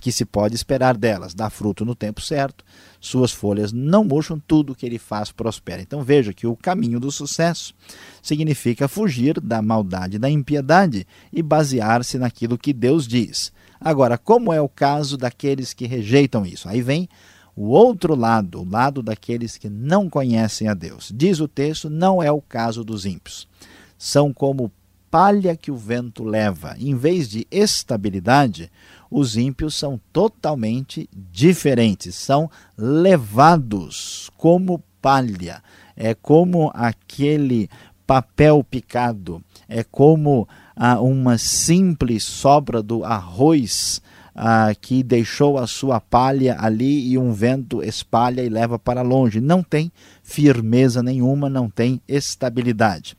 que 0.00 0.12
se 0.12 0.24
pode 0.24 0.54
esperar 0.54 0.96
delas. 0.96 1.34
Dá 1.34 1.50
fruto 1.50 1.84
no 1.84 1.94
tempo 1.94 2.20
certo, 2.20 2.64
suas 3.00 3.30
folhas 3.30 3.72
não 3.72 4.04
murcham, 4.04 4.40
tudo 4.46 4.74
que 4.74 4.86
ele 4.86 4.98
faz 4.98 5.30
prospera. 5.30 5.82
Então 5.82 6.02
veja 6.02 6.32
que 6.32 6.46
o 6.46 6.56
caminho 6.56 6.98
do 6.98 7.10
sucesso 7.10 7.74
significa 8.22 8.88
fugir 8.88 9.40
da 9.40 9.62
maldade 9.62 10.18
da 10.18 10.30
impiedade 10.30 11.06
e 11.32 11.42
basear-se 11.42 12.18
naquilo 12.18 12.58
que 12.58 12.72
Deus 12.72 13.06
diz. 13.06 13.52
Agora, 13.80 14.18
como 14.18 14.52
é 14.52 14.60
o 14.60 14.68
caso 14.68 15.16
daqueles 15.16 15.72
que 15.72 15.86
rejeitam 15.86 16.44
isso? 16.44 16.68
Aí 16.68 16.82
vem 16.82 17.08
o 17.54 17.70
outro 17.70 18.14
lado, 18.14 18.60
o 18.60 18.68
lado 18.68 19.02
daqueles 19.02 19.56
que 19.56 19.68
não 19.68 20.08
conhecem 20.08 20.68
a 20.68 20.74
Deus. 20.74 21.12
Diz 21.14 21.40
o 21.40 21.48
texto, 21.48 21.90
não 21.90 22.22
é 22.22 22.30
o 22.30 22.40
caso 22.40 22.84
dos 22.84 23.04
ímpios. 23.04 23.48
São 23.96 24.32
como 24.32 24.72
palha 25.10 25.56
que 25.56 25.70
o 25.70 25.76
vento 25.76 26.22
leva. 26.22 26.76
Em 26.78 26.94
vez 26.94 27.28
de 27.28 27.46
estabilidade, 27.50 28.70
os 29.10 29.36
ímpios 29.36 29.74
são 29.74 30.00
totalmente 30.12 31.08
diferentes, 31.12 32.14
são 32.14 32.50
levados 32.76 34.30
como 34.36 34.82
palha, 35.00 35.62
é 35.96 36.14
como 36.14 36.70
aquele 36.74 37.68
papel 38.06 38.64
picado, 38.64 39.42
é 39.68 39.82
como 39.82 40.48
ah, 40.74 41.00
uma 41.00 41.36
simples 41.36 42.24
sobra 42.24 42.82
do 42.82 43.04
arroz 43.04 44.00
ah, 44.34 44.72
que 44.80 45.02
deixou 45.02 45.58
a 45.58 45.66
sua 45.66 46.00
palha 46.00 46.56
ali 46.60 47.10
e 47.10 47.18
um 47.18 47.32
vento 47.32 47.82
espalha 47.82 48.40
e 48.40 48.48
leva 48.48 48.78
para 48.78 49.02
longe. 49.02 49.40
Não 49.40 49.64
tem 49.64 49.90
firmeza 50.22 51.02
nenhuma, 51.02 51.50
não 51.50 51.68
tem 51.68 52.00
estabilidade. 52.06 53.16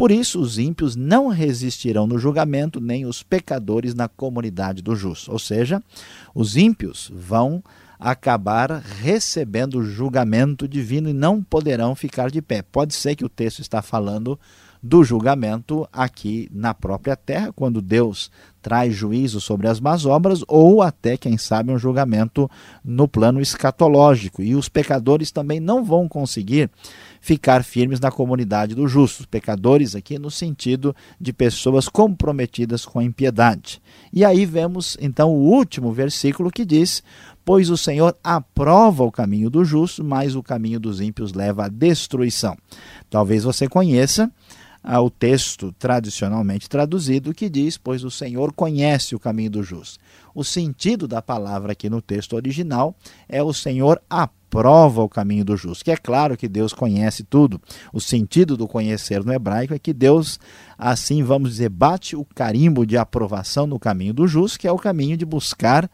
Por 0.00 0.10
isso, 0.10 0.40
os 0.40 0.58
ímpios 0.58 0.96
não 0.96 1.28
resistirão 1.28 2.06
no 2.06 2.18
julgamento, 2.18 2.80
nem 2.80 3.04
os 3.04 3.22
pecadores 3.22 3.94
na 3.94 4.08
comunidade 4.08 4.80
do 4.80 4.96
justo. 4.96 5.30
Ou 5.30 5.38
seja, 5.38 5.82
os 6.34 6.56
ímpios 6.56 7.12
vão 7.14 7.62
acabar 7.98 8.70
recebendo 8.80 9.74
o 9.74 9.84
julgamento 9.84 10.66
divino 10.66 11.10
e 11.10 11.12
não 11.12 11.42
poderão 11.42 11.94
ficar 11.94 12.30
de 12.30 12.40
pé. 12.40 12.62
Pode 12.62 12.94
ser 12.94 13.14
que 13.14 13.26
o 13.26 13.28
texto 13.28 13.58
está 13.60 13.82
falando 13.82 14.40
do 14.82 15.04
julgamento 15.04 15.86
aqui 15.92 16.48
na 16.50 16.72
própria 16.72 17.14
terra, 17.14 17.52
quando 17.52 17.82
Deus 17.82 18.30
traz 18.62 18.94
juízo 18.94 19.38
sobre 19.38 19.68
as 19.68 19.80
más 19.80 20.06
obras, 20.06 20.42
ou 20.48 20.80
até, 20.80 21.18
quem 21.18 21.36
sabe, 21.36 21.70
um 21.70 21.78
julgamento 21.78 22.50
no 22.82 23.06
plano 23.06 23.38
escatológico. 23.38 24.42
E 24.42 24.54
os 24.54 24.68
pecadores 24.68 25.30
também 25.30 25.60
não 25.60 25.84
vão 25.84 26.08
conseguir 26.08 26.70
ficar 27.20 27.62
firmes 27.62 28.00
na 28.00 28.10
comunidade 28.10 28.74
dos 28.74 28.90
justos. 28.90 29.26
Pecadores 29.26 29.94
aqui 29.94 30.18
no 30.18 30.30
sentido 30.30 30.94
de 31.20 31.32
pessoas 31.32 31.88
comprometidas 31.88 32.84
com 32.84 32.98
a 32.98 33.04
impiedade. 33.04 33.80
E 34.12 34.24
aí 34.24 34.46
vemos 34.46 34.96
então 35.00 35.30
o 35.30 35.50
último 35.50 35.92
versículo 35.92 36.50
que 36.50 36.64
diz: 36.64 37.02
Pois 37.44 37.70
o 37.70 37.76
Senhor 37.76 38.16
aprova 38.24 39.04
o 39.04 39.12
caminho 39.12 39.50
do 39.50 39.64
justo, 39.64 40.02
mas 40.02 40.34
o 40.34 40.42
caminho 40.42 40.80
dos 40.80 41.00
ímpios 41.00 41.32
leva 41.32 41.66
à 41.66 41.68
destruição. 41.68 42.56
Talvez 43.08 43.44
você 43.44 43.68
conheça 43.68 44.30
ao 44.82 45.10
texto 45.10 45.74
tradicionalmente 45.78 46.68
traduzido 46.68 47.34
que 47.34 47.48
diz: 47.48 47.76
Pois 47.76 48.04
o 48.04 48.10
Senhor 48.10 48.52
conhece 48.52 49.14
o 49.14 49.20
caminho 49.20 49.50
do 49.50 49.62
justo. 49.62 49.98
O 50.34 50.44
sentido 50.44 51.06
da 51.06 51.20
palavra 51.20 51.72
aqui 51.72 51.90
no 51.90 52.00
texto 52.00 52.34
original 52.34 52.94
é: 53.28 53.42
O 53.42 53.52
Senhor 53.52 54.00
aprova 54.08 55.02
o 55.02 55.08
caminho 55.08 55.44
do 55.44 55.56
justo. 55.56 55.84
Que 55.84 55.90
é 55.90 55.96
claro 55.96 56.36
que 56.36 56.48
Deus 56.48 56.72
conhece 56.72 57.22
tudo. 57.22 57.60
O 57.92 58.00
sentido 58.00 58.56
do 58.56 58.66
conhecer 58.66 59.24
no 59.24 59.32
hebraico 59.32 59.74
é 59.74 59.78
que 59.78 59.92
Deus, 59.92 60.40
assim 60.78 61.22
vamos 61.22 61.50
dizer, 61.50 61.68
bate 61.68 62.16
o 62.16 62.24
carimbo 62.24 62.86
de 62.86 62.96
aprovação 62.96 63.66
no 63.66 63.78
caminho 63.78 64.14
do 64.14 64.26
justo, 64.26 64.58
que 64.58 64.66
é 64.66 64.72
o 64.72 64.78
caminho 64.78 65.16
de 65.16 65.26
buscar 65.26 65.90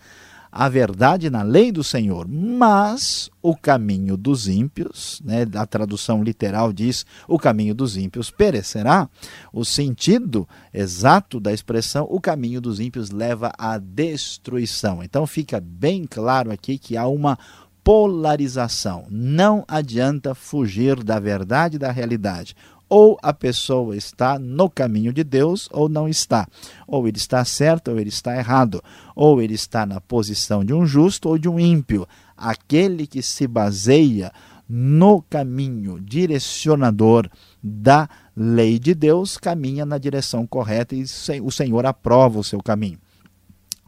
a 0.58 0.70
verdade 0.70 1.28
na 1.28 1.42
lei 1.42 1.70
do 1.70 1.84
Senhor, 1.84 2.26
mas 2.26 3.30
o 3.42 3.54
caminho 3.54 4.16
dos 4.16 4.48
ímpios, 4.48 5.20
né, 5.22 5.46
a 5.54 5.66
tradução 5.66 6.22
literal 6.22 6.72
diz 6.72 7.04
o 7.28 7.38
caminho 7.38 7.74
dos 7.74 7.98
ímpios 7.98 8.30
perecerá. 8.30 9.06
O 9.52 9.66
sentido 9.66 10.48
exato 10.72 11.38
da 11.38 11.52
expressão 11.52 12.06
o 12.08 12.18
caminho 12.18 12.58
dos 12.58 12.80
ímpios 12.80 13.10
leva 13.10 13.52
à 13.58 13.76
destruição. 13.76 15.02
Então 15.02 15.26
fica 15.26 15.60
bem 15.60 16.06
claro 16.06 16.50
aqui 16.50 16.78
que 16.78 16.96
há 16.96 17.06
uma 17.06 17.38
polarização. 17.84 19.04
Não 19.10 19.62
adianta 19.68 20.34
fugir 20.34 21.04
da 21.04 21.20
verdade 21.20 21.76
e 21.76 21.78
da 21.78 21.92
realidade 21.92 22.56
ou 22.88 23.18
a 23.22 23.32
pessoa 23.32 23.96
está 23.96 24.38
no 24.38 24.70
caminho 24.70 25.12
de 25.12 25.24
Deus 25.24 25.68
ou 25.72 25.88
não 25.88 26.08
está. 26.08 26.46
Ou 26.86 27.08
ele 27.08 27.16
está 27.16 27.44
certo 27.44 27.90
ou 27.90 27.98
ele 27.98 28.08
está 28.08 28.36
errado. 28.36 28.82
Ou 29.14 29.42
ele 29.42 29.54
está 29.54 29.84
na 29.84 30.00
posição 30.00 30.64
de 30.64 30.72
um 30.72 30.86
justo 30.86 31.28
ou 31.28 31.38
de 31.38 31.48
um 31.48 31.58
ímpio. 31.58 32.06
Aquele 32.36 33.06
que 33.06 33.22
se 33.22 33.46
baseia 33.46 34.32
no 34.68 35.22
caminho 35.22 36.00
direcionador 36.00 37.28
da 37.62 38.08
lei 38.36 38.78
de 38.78 38.94
Deus 38.94 39.36
caminha 39.36 39.86
na 39.86 39.98
direção 39.98 40.46
correta 40.46 40.94
e 40.94 41.04
o 41.40 41.50
Senhor 41.50 41.86
aprova 41.86 42.38
o 42.38 42.44
seu 42.44 42.62
caminho. 42.62 42.98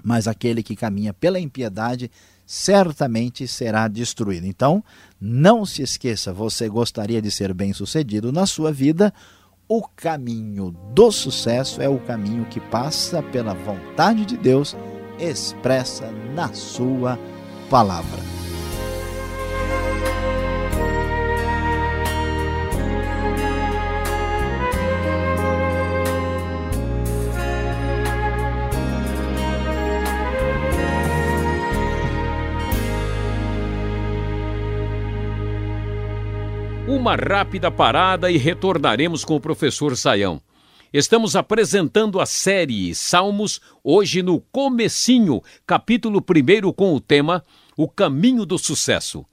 Mas 0.03 0.29
aquele 0.29 0.63
que 0.63 0.77
caminha 0.77 1.13
pela 1.13 1.41
impiedade 1.41 2.11
certamente 2.49 3.47
será 3.47 3.87
destruído. 3.89 4.47
Então, 4.47 4.83
não 5.21 5.67
se 5.67 5.83
esqueça, 5.83 6.33
você 6.33 6.67
gostaria 6.67 7.21
de 7.21 7.31
ser 7.31 7.53
bem-sucedido 7.53 8.33
na 8.33 8.47
sua 8.47 8.73
vida? 8.73 9.13
O 9.69 9.87
caminho 9.87 10.75
do 10.95 11.13
sucesso 11.13 11.83
é 11.83 11.89
o 11.91 11.99
caminho 11.99 12.47
que 12.47 12.59
passa 12.59 13.23
pela 13.23 13.53
vontade 13.53 14.25
de 14.25 14.39
Deus 14.39 14.75
expressa 15.19 16.11
na 16.35 16.55
sua 16.55 17.19
palavra. 17.69 18.48
Uma 37.09 37.17
rápida 37.17 37.71
parada 37.71 38.31
e 38.31 38.37
retornaremos 38.37 39.25
com 39.25 39.35
o 39.35 39.41
professor 39.41 39.97
Saião. 39.97 40.43
Estamos 40.93 41.35
apresentando 41.35 42.21
a 42.21 42.27
série 42.27 42.95
Salmos, 42.95 43.63
hoje 43.83 44.23
no 44.23 44.43
comecinho, 44.53 45.41
capítulo 45.67 46.23
1 46.23 46.71
com 46.71 46.95
o 46.95 47.01
tema 47.01 47.43
O 47.79 47.89
Caminho 47.89 48.45
do 48.45 48.59
Sucesso. 48.59 49.25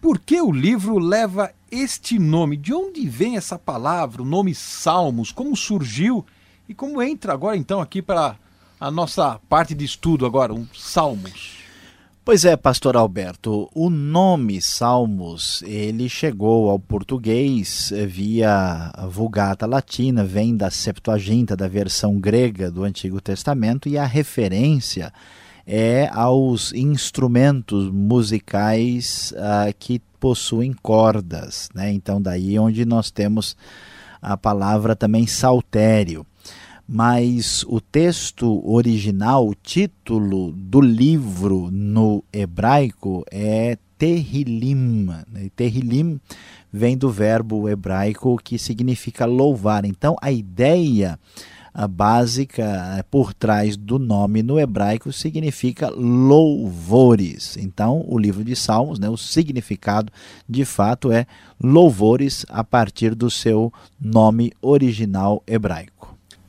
Por 0.00 0.18
que 0.18 0.40
o 0.40 0.50
livro 0.50 0.98
leva 0.98 1.52
este 1.70 2.18
nome? 2.18 2.56
De 2.56 2.72
onde 2.72 3.06
vem 3.06 3.36
essa 3.36 3.58
palavra, 3.58 4.22
o 4.22 4.26
nome 4.26 4.54
Salmos? 4.54 5.30
Como 5.30 5.54
surgiu 5.54 6.24
e 6.66 6.72
como 6.72 7.02
entra 7.02 7.34
agora 7.34 7.54
então 7.54 7.82
aqui 7.82 8.00
para 8.00 8.36
a 8.80 8.90
nossa 8.90 9.38
parte 9.46 9.74
de 9.74 9.84
estudo 9.84 10.24
agora, 10.24 10.54
um 10.54 10.66
Salmos? 10.74 11.65
Pois 12.26 12.44
é, 12.44 12.56
pastor 12.56 12.96
Alberto, 12.96 13.70
o 13.72 13.88
nome 13.88 14.60
Salmos, 14.60 15.62
ele 15.62 16.08
chegou 16.08 16.68
ao 16.68 16.76
português 16.76 17.92
eh, 17.92 18.04
via 18.04 18.92
Vulgata 19.08 19.64
Latina, 19.64 20.24
vem 20.24 20.56
da 20.56 20.68
Septuaginta, 20.68 21.56
da 21.56 21.68
versão 21.68 22.18
grega 22.18 22.68
do 22.68 22.82
Antigo 22.82 23.20
Testamento, 23.20 23.88
e 23.88 23.96
a 23.96 24.04
referência 24.04 25.12
é 25.64 26.10
aos 26.12 26.72
instrumentos 26.72 27.88
musicais 27.92 29.32
uh, 29.36 29.72
que 29.78 30.00
possuem 30.18 30.72
cordas, 30.72 31.68
né? 31.72 31.92
Então 31.92 32.20
daí 32.20 32.58
onde 32.58 32.84
nós 32.84 33.08
temos 33.08 33.56
a 34.20 34.36
palavra 34.36 34.96
também 34.96 35.28
saltério 35.28 36.26
mas 36.88 37.64
o 37.68 37.80
texto 37.80 38.62
original, 38.68 39.48
o 39.48 39.54
título 39.54 40.52
do 40.52 40.80
livro 40.80 41.68
no 41.70 42.22
hebraico 42.32 43.24
é 43.30 43.76
Terrilim. 43.98 45.06
Né? 45.30 45.50
Terrilim 45.56 46.20
vem 46.72 46.96
do 46.96 47.10
verbo 47.10 47.68
hebraico 47.68 48.36
que 48.42 48.58
significa 48.58 49.24
louvar. 49.24 49.84
Então 49.84 50.16
a 50.20 50.30
ideia 50.30 51.18
básica 51.86 52.62
eh, 52.96 53.02
por 53.10 53.34
trás 53.34 53.76
do 53.76 53.98
nome 53.98 54.42
no 54.42 54.58
hebraico 54.58 55.12
significa 55.12 55.90
louvores. 55.90 57.58
Então, 57.58 58.02
o 58.08 58.18
livro 58.18 58.42
de 58.42 58.56
Salmos, 58.56 58.98
né, 58.98 59.10
o 59.10 59.16
significado 59.18 60.10
de 60.48 60.64
fato 60.64 61.12
é 61.12 61.26
louvores 61.62 62.46
a 62.48 62.64
partir 62.64 63.14
do 63.14 63.30
seu 63.30 63.70
nome 64.00 64.52
original 64.62 65.42
hebraico. 65.46 65.95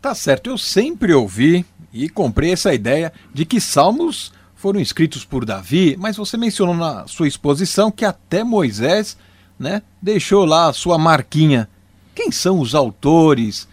Tá 0.08 0.16
certo, 0.16 0.50
eu 0.50 0.58
sempre 0.58 1.14
ouvi 1.14 1.66
e 1.92 2.08
comprei 2.08 2.54
essa 2.54 2.74
ideia 2.74 3.12
de 3.34 3.44
que 3.44 3.60
salmos 3.60 4.32
foram 4.56 4.80
escritos 4.80 5.26
por 5.26 5.44
Davi, 5.44 5.98
mas 6.00 6.16
você 6.16 6.38
mencionou 6.38 6.74
na 6.74 7.06
sua 7.08 7.28
exposição 7.28 7.92
que 7.92 8.06
até 8.06 8.42
Moisés, 8.42 9.18
né, 9.60 9.82
deixou 10.02 10.46
lá 10.46 10.70
a 10.70 10.74
sua 10.74 10.98
marquinha. 10.98 11.68
Quem 12.16 12.32
são 12.32 12.62
os 12.62 12.74
autores? 12.74 13.68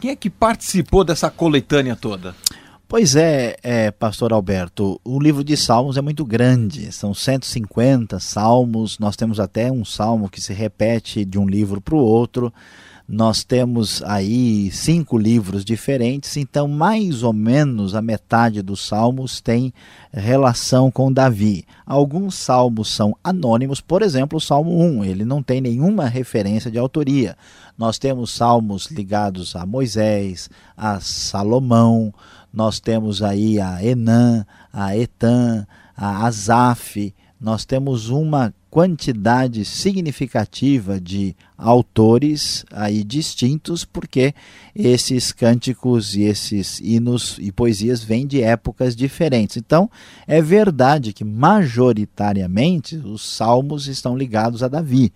Quem 0.00 0.10
é 0.10 0.16
que 0.16 0.28
participou 0.28 1.04
dessa 1.04 1.30
coletânea 1.30 1.94
toda? 1.94 2.34
Pois 2.88 3.14
é, 3.14 3.56
é, 3.62 3.92
pastor 3.92 4.32
Alberto, 4.32 5.00
o 5.04 5.20
livro 5.20 5.44
de 5.44 5.56
Salmos 5.56 5.96
é 5.96 6.02
muito 6.02 6.24
grande, 6.24 6.90
são 6.90 7.14
150 7.14 8.18
salmos, 8.18 8.98
nós 8.98 9.14
temos 9.14 9.38
até 9.38 9.70
um 9.70 9.84
salmo 9.84 10.28
que 10.28 10.40
se 10.40 10.52
repete 10.52 11.24
de 11.24 11.38
um 11.38 11.46
livro 11.46 11.80
para 11.80 11.94
o 11.94 11.98
outro 11.98 12.52
nós 13.08 13.44
temos 13.44 14.02
aí 14.02 14.68
cinco 14.72 15.16
livros 15.16 15.64
diferentes, 15.64 16.36
então 16.36 16.66
mais 16.66 17.22
ou 17.22 17.32
menos 17.32 17.94
a 17.94 18.02
metade 18.02 18.62
dos 18.62 18.84
salmos 18.84 19.40
tem 19.40 19.72
relação 20.12 20.90
com 20.90 21.12
Davi. 21.12 21.64
Alguns 21.86 22.34
salmos 22.34 22.88
são 22.88 23.16
anônimos, 23.22 23.80
por 23.80 24.02
exemplo, 24.02 24.38
o 24.38 24.40
Salmo 24.40 24.76
1, 24.82 25.04
ele 25.04 25.24
não 25.24 25.40
tem 25.40 25.60
nenhuma 25.60 26.08
referência 26.08 26.68
de 26.68 26.78
autoria. 26.78 27.36
Nós 27.78 27.96
temos 27.96 28.32
salmos 28.32 28.86
ligados 28.86 29.54
a 29.54 29.64
Moisés, 29.64 30.50
a 30.76 30.98
Salomão, 30.98 32.12
nós 32.52 32.80
temos 32.80 33.22
aí 33.22 33.60
a 33.60 33.84
Enã, 33.84 34.44
a 34.72 34.96
Etan, 34.96 35.64
a 35.96 36.26
Asaf, 36.26 37.14
nós 37.40 37.64
temos 37.64 38.08
uma 38.08 38.52
quantidade 38.76 39.64
significativa 39.64 41.00
de 41.00 41.34
autores 41.56 42.62
aí 42.70 43.02
distintos, 43.02 43.86
porque 43.86 44.34
esses 44.74 45.32
cânticos 45.32 46.14
e 46.14 46.24
esses 46.24 46.78
hinos 46.80 47.38
e 47.40 47.50
poesias 47.50 48.04
vêm 48.04 48.26
de 48.26 48.42
épocas 48.42 48.94
diferentes. 48.94 49.56
Então, 49.56 49.90
é 50.26 50.42
verdade 50.42 51.14
que 51.14 51.24
majoritariamente 51.24 52.96
os 52.96 53.22
salmos 53.22 53.86
estão 53.88 54.14
ligados 54.14 54.62
a 54.62 54.68
Davi, 54.68 55.10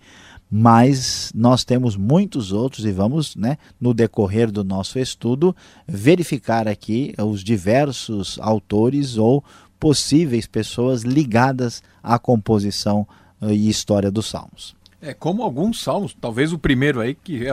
mas 0.49 1.31
nós 1.35 1.63
temos 1.63 1.95
muitos 1.95 2.51
outros 2.51 2.83
e 2.83 2.91
vamos, 2.91 3.35
né, 3.35 3.59
no 3.79 3.93
decorrer 3.93 4.51
do 4.51 4.63
nosso 4.63 4.97
estudo, 4.97 5.55
verificar 5.87 6.67
aqui 6.67 7.13
os 7.15 7.43
diversos 7.43 8.39
autores 8.41 9.17
ou 9.17 9.43
possíveis 9.79 10.47
pessoas 10.47 11.03
ligadas 11.03 11.83
à 12.01 12.17
composição 12.17 13.05
e 13.41 13.69
história 13.69 14.11
dos 14.11 14.27
Salmos. 14.29 14.75
É 15.01 15.13
como 15.13 15.41
alguns 15.41 15.81
salmos, 15.81 16.15
talvez 16.19 16.53
o 16.53 16.59
primeiro 16.59 16.99
aí, 16.99 17.15
que 17.15 17.47
é 17.47 17.51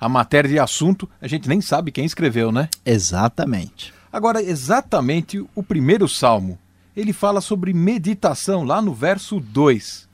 a 0.00 0.08
matéria 0.08 0.50
de 0.50 0.58
assunto, 0.58 1.08
a 1.20 1.28
gente 1.28 1.48
nem 1.48 1.60
sabe 1.60 1.92
quem 1.92 2.04
escreveu, 2.04 2.50
né? 2.50 2.68
Exatamente. 2.84 3.94
Agora, 4.12 4.42
exatamente 4.42 5.44
o 5.54 5.62
primeiro 5.62 6.08
salmo, 6.08 6.58
ele 6.96 7.12
fala 7.12 7.40
sobre 7.40 7.72
meditação, 7.72 8.64
lá 8.64 8.82
no 8.82 8.92
verso 8.92 9.38
2. 9.38 10.08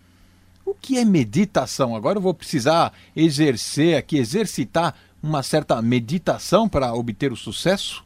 O 0.66 0.74
que 0.74 0.98
é 0.98 1.04
meditação? 1.04 1.96
Agora 1.96 2.18
eu 2.18 2.22
vou 2.22 2.34
precisar 2.34 2.92
exercer 3.14 3.96
aqui, 3.96 4.18
exercitar 4.18 4.94
uma 5.22 5.42
certa 5.42 5.80
meditação 5.80 6.68
para 6.68 6.92
obter 6.92 7.32
o 7.32 7.36
sucesso? 7.36 8.04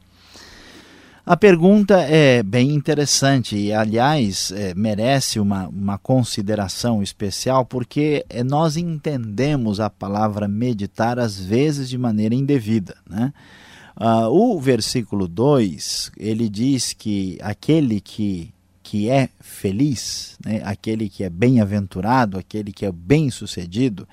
A 1.23 1.37
pergunta 1.37 1.99
é 2.01 2.41
bem 2.41 2.73
interessante 2.73 3.55
e, 3.55 3.71
aliás, 3.71 4.51
é, 4.51 4.73
merece 4.73 5.39
uma, 5.39 5.67
uma 5.67 5.97
consideração 5.97 7.03
especial 7.03 7.63
porque 7.63 8.25
é, 8.27 8.43
nós 8.43 8.75
entendemos 8.75 9.79
a 9.79 9.87
palavra 9.87 10.47
meditar 10.47 11.19
às 11.19 11.39
vezes 11.39 11.87
de 11.89 11.97
maneira 11.97 12.33
indevida. 12.33 12.97
Né? 13.07 13.31
Uh, 13.95 14.29
o 14.29 14.59
versículo 14.59 15.27
2 15.27 16.11
ele 16.17 16.49
diz 16.49 16.91
que 16.91 17.37
aquele 17.39 18.01
que, 18.01 18.51
que 18.81 19.07
é 19.07 19.29
feliz, 19.39 20.37
né, 20.43 20.59
aquele 20.65 21.07
que 21.07 21.23
é 21.23 21.29
bem-aventurado, 21.29 22.39
aquele 22.39 22.71
que 22.71 22.83
é 22.83 22.91
bem-sucedido, 22.91 24.07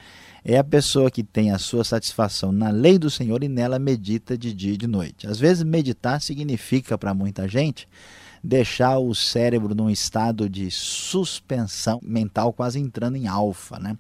é 0.45 0.57
a 0.57 0.65
pessoa 0.65 1.11
que 1.11 1.23
tem 1.23 1.51
a 1.51 1.59
sua 1.59 1.85
satisfação 1.85 2.53
na 2.53 2.71
lei 2.71 2.99
do 2.99 3.11
Senhor 3.11 3.43
e 3.43 3.49
nela 3.49 3.79
medita 3.79 4.37
de 4.37 4.53
dia 4.53 4.75
e 4.75 4.77
de 4.77 4.87
noite. 4.87 5.27
Às 5.27 5.39
vezes, 5.39 5.63
meditar 5.63 6.21
significa 6.21 6.97
para 6.97 7.15
muita 7.15 7.49
gente 7.49 7.89
deixar 8.43 8.99
o 8.99 9.15
cérebro 9.15 9.75
num 9.75 9.91
estado 9.91 10.49
de 10.49 10.71
suspensão 10.71 12.01
mental, 12.03 12.53
quase 12.53 12.79
entrando 12.79 13.17
em 13.17 13.27
alfa, 13.27 13.79
né? 13.79 13.97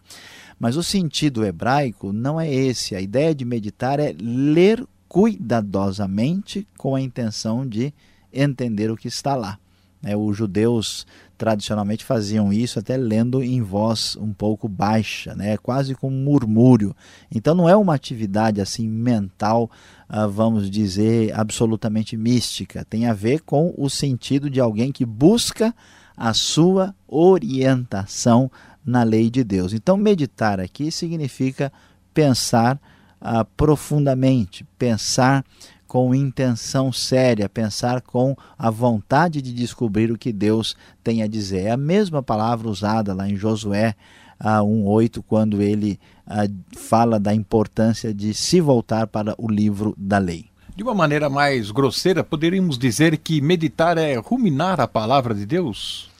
Mas 0.58 0.76
o 0.76 0.82
sentido 0.82 1.44
hebraico 1.44 2.12
não 2.12 2.40
é 2.40 2.52
esse. 2.52 2.94
A 2.94 3.00
ideia 3.00 3.34
de 3.34 3.44
meditar 3.44 4.00
é 4.00 4.14
ler 4.18 4.84
cuidadosamente 5.08 6.66
com 6.76 6.94
a 6.94 7.00
intenção 7.00 7.66
de 7.66 7.92
entender 8.32 8.90
o 8.90 8.96
que 8.96 9.08
está 9.08 9.34
lá. 9.34 9.58
É, 10.02 10.16
os 10.16 10.36
judeus 10.36 11.06
tradicionalmente 11.38 12.04
faziam 12.04 12.52
isso 12.52 12.80
até 12.80 12.96
lendo 12.96 13.42
em 13.42 13.62
voz 13.62 14.16
um 14.20 14.32
pouco 14.32 14.68
baixa, 14.68 15.34
né? 15.36 15.56
quase 15.56 15.94
com 15.94 16.10
murmúrio. 16.10 16.94
Então 17.32 17.54
não 17.54 17.68
é 17.68 17.76
uma 17.76 17.94
atividade 17.94 18.60
assim 18.60 18.88
mental, 18.88 19.70
ah, 20.08 20.26
vamos 20.26 20.68
dizer, 20.68 21.32
absolutamente 21.32 22.16
mística. 22.16 22.84
Tem 22.84 23.06
a 23.06 23.14
ver 23.14 23.40
com 23.42 23.72
o 23.78 23.88
sentido 23.88 24.50
de 24.50 24.60
alguém 24.60 24.90
que 24.90 25.06
busca 25.06 25.72
a 26.16 26.34
sua 26.34 26.92
orientação 27.06 28.50
na 28.84 29.04
lei 29.04 29.30
de 29.30 29.44
Deus. 29.44 29.72
Então 29.72 29.96
meditar 29.96 30.58
aqui 30.58 30.90
significa 30.90 31.72
pensar 32.12 32.80
ah, 33.20 33.44
profundamente, 33.44 34.66
pensar 34.76 35.44
com 35.88 36.14
intenção 36.14 36.92
séria, 36.92 37.48
pensar 37.48 38.02
com 38.02 38.36
a 38.58 38.70
vontade 38.70 39.40
de 39.40 39.54
descobrir 39.54 40.12
o 40.12 40.18
que 40.18 40.32
Deus 40.32 40.76
tem 41.02 41.22
a 41.22 41.26
dizer. 41.26 41.64
É 41.64 41.70
a 41.70 41.78
mesma 41.78 42.22
palavra 42.22 42.68
usada 42.68 43.14
lá 43.14 43.26
em 43.26 43.34
Josué 43.34 43.94
uh, 44.38 44.62
1,8, 44.62 45.24
quando 45.26 45.62
ele 45.62 45.98
uh, 46.26 46.78
fala 46.78 47.18
da 47.18 47.34
importância 47.34 48.12
de 48.12 48.34
se 48.34 48.60
voltar 48.60 49.06
para 49.06 49.34
o 49.38 49.50
livro 49.50 49.94
da 49.96 50.18
lei. 50.18 50.46
De 50.76 50.82
uma 50.82 50.94
maneira 50.94 51.30
mais 51.30 51.70
grosseira, 51.70 52.22
poderíamos 52.22 52.78
dizer 52.78 53.16
que 53.16 53.40
meditar 53.40 53.96
é 53.96 54.14
ruminar 54.16 54.80
a 54.80 54.86
palavra 54.86 55.34
de 55.34 55.46
Deus? 55.46 56.10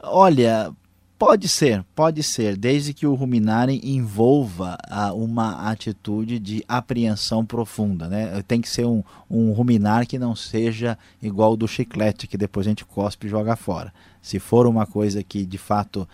Olha, 0.00 0.70
Pode 1.18 1.48
ser, 1.48 1.82
pode 1.94 2.22
ser, 2.22 2.58
desde 2.58 2.92
que 2.92 3.06
o 3.06 3.14
ruminarem 3.14 3.80
envolva 3.82 4.76
ah, 4.86 5.14
uma 5.14 5.70
atitude 5.70 6.38
de 6.38 6.62
apreensão 6.68 7.44
profunda. 7.44 8.06
Né? 8.06 8.44
Tem 8.46 8.60
que 8.60 8.68
ser 8.68 8.84
um, 8.84 9.02
um 9.30 9.52
ruminar 9.52 10.06
que 10.06 10.18
não 10.18 10.36
seja 10.36 10.98
igual 11.22 11.50
ao 11.50 11.56
do 11.56 11.66
chiclete, 11.66 12.26
que 12.26 12.36
depois 12.36 12.66
a 12.66 12.70
gente 12.70 12.84
cospe 12.84 13.26
e 13.26 13.30
joga 13.30 13.56
fora. 13.56 13.94
Se 14.20 14.38
for 14.38 14.66
uma 14.66 14.84
coisa 14.84 15.22
que 15.22 15.46
de 15.46 15.56
fato 15.56 16.06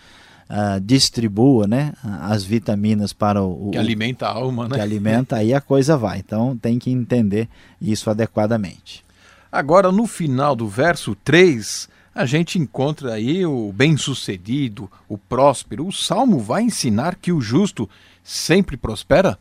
ah, 0.48 0.78
distribua 0.80 1.66
né, 1.66 1.94
as 2.20 2.44
vitaminas 2.44 3.12
para 3.12 3.42
o. 3.42 3.70
Que 3.72 3.78
alimenta 3.78 4.26
a 4.26 4.32
alma, 4.32 4.68
né? 4.68 4.76
Que 4.76 4.80
alimenta, 4.82 5.36
aí 5.36 5.54
a 5.54 5.60
coisa 5.60 5.96
vai. 5.96 6.18
Então 6.18 6.56
tem 6.56 6.78
que 6.78 6.90
entender 6.90 7.48
isso 7.80 8.08
adequadamente. 8.08 9.02
Agora, 9.50 9.90
no 9.90 10.06
final 10.06 10.54
do 10.54 10.68
verso 10.68 11.16
3 11.24 11.88
a 12.14 12.26
gente 12.26 12.58
encontra 12.58 13.14
aí 13.14 13.44
o 13.46 13.72
bem-sucedido, 13.72 14.90
o 15.08 15.16
próspero. 15.16 15.86
O 15.86 15.92
salmo 15.92 16.38
vai 16.38 16.62
ensinar 16.62 17.16
que 17.16 17.32
o 17.32 17.40
justo 17.40 17.88
sempre 18.22 18.76
prospera? 18.76 19.38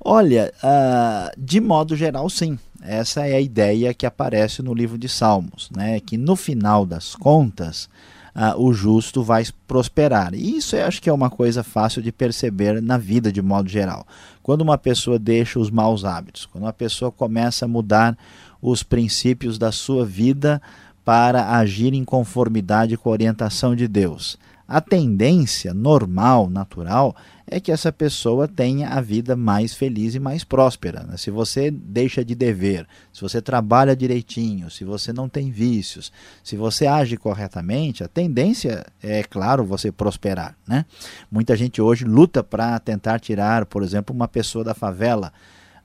Olha, 0.00 0.52
uh, 0.62 1.30
de 1.38 1.60
modo 1.60 1.94
geral, 1.96 2.30
sim. 2.30 2.58
Essa 2.80 3.26
é 3.26 3.34
a 3.34 3.40
ideia 3.40 3.92
que 3.92 4.06
aparece 4.06 4.62
no 4.62 4.72
livro 4.72 4.96
de 4.96 5.08
Salmos, 5.08 5.68
né? 5.76 5.98
que 6.00 6.16
no 6.16 6.36
final 6.36 6.86
das 6.86 7.14
contas 7.16 7.88
uh, 8.34 8.58
o 8.58 8.72
justo 8.72 9.22
vai 9.22 9.44
prosperar. 9.66 10.32
E 10.32 10.56
isso 10.56 10.76
eu 10.76 10.86
acho 10.86 11.02
que 11.02 11.10
é 11.10 11.12
uma 11.12 11.28
coisa 11.28 11.64
fácil 11.64 12.00
de 12.00 12.12
perceber 12.12 12.80
na 12.80 12.96
vida 12.96 13.32
de 13.32 13.42
modo 13.42 13.68
geral. 13.68 14.06
Quando 14.42 14.62
uma 14.62 14.78
pessoa 14.78 15.18
deixa 15.18 15.58
os 15.58 15.70
maus 15.70 16.04
hábitos, 16.04 16.46
quando 16.46 16.64
uma 16.64 16.72
pessoa 16.72 17.10
começa 17.10 17.64
a 17.64 17.68
mudar 17.68 18.16
os 18.62 18.82
princípios 18.82 19.58
da 19.58 19.72
sua 19.72 20.06
vida, 20.06 20.62
para 21.08 21.56
agir 21.56 21.94
em 21.94 22.04
conformidade 22.04 22.94
com 22.98 23.08
a 23.08 23.12
orientação 23.12 23.74
de 23.74 23.88
Deus. 23.88 24.36
A 24.68 24.78
tendência 24.78 25.72
normal, 25.72 26.50
natural, 26.50 27.16
é 27.46 27.58
que 27.58 27.72
essa 27.72 27.90
pessoa 27.90 28.46
tenha 28.46 28.90
a 28.90 29.00
vida 29.00 29.34
mais 29.34 29.72
feliz 29.72 30.14
e 30.14 30.20
mais 30.20 30.44
próspera. 30.44 31.04
Né? 31.04 31.16
Se 31.16 31.30
você 31.30 31.70
deixa 31.70 32.22
de 32.22 32.34
dever, 32.34 32.86
se 33.10 33.22
você 33.22 33.40
trabalha 33.40 33.96
direitinho, 33.96 34.70
se 34.70 34.84
você 34.84 35.10
não 35.10 35.30
tem 35.30 35.50
vícios, 35.50 36.12
se 36.44 36.58
você 36.58 36.86
age 36.86 37.16
corretamente, 37.16 38.04
a 38.04 38.08
tendência 38.08 38.84
é, 39.02 39.22
claro, 39.22 39.64
você 39.64 39.90
prosperar. 39.90 40.58
Né? 40.66 40.84
Muita 41.32 41.56
gente 41.56 41.80
hoje 41.80 42.04
luta 42.04 42.44
para 42.44 42.78
tentar 42.80 43.18
tirar, 43.18 43.64
por 43.64 43.82
exemplo, 43.82 44.14
uma 44.14 44.28
pessoa 44.28 44.62
da 44.62 44.74
favela 44.74 45.32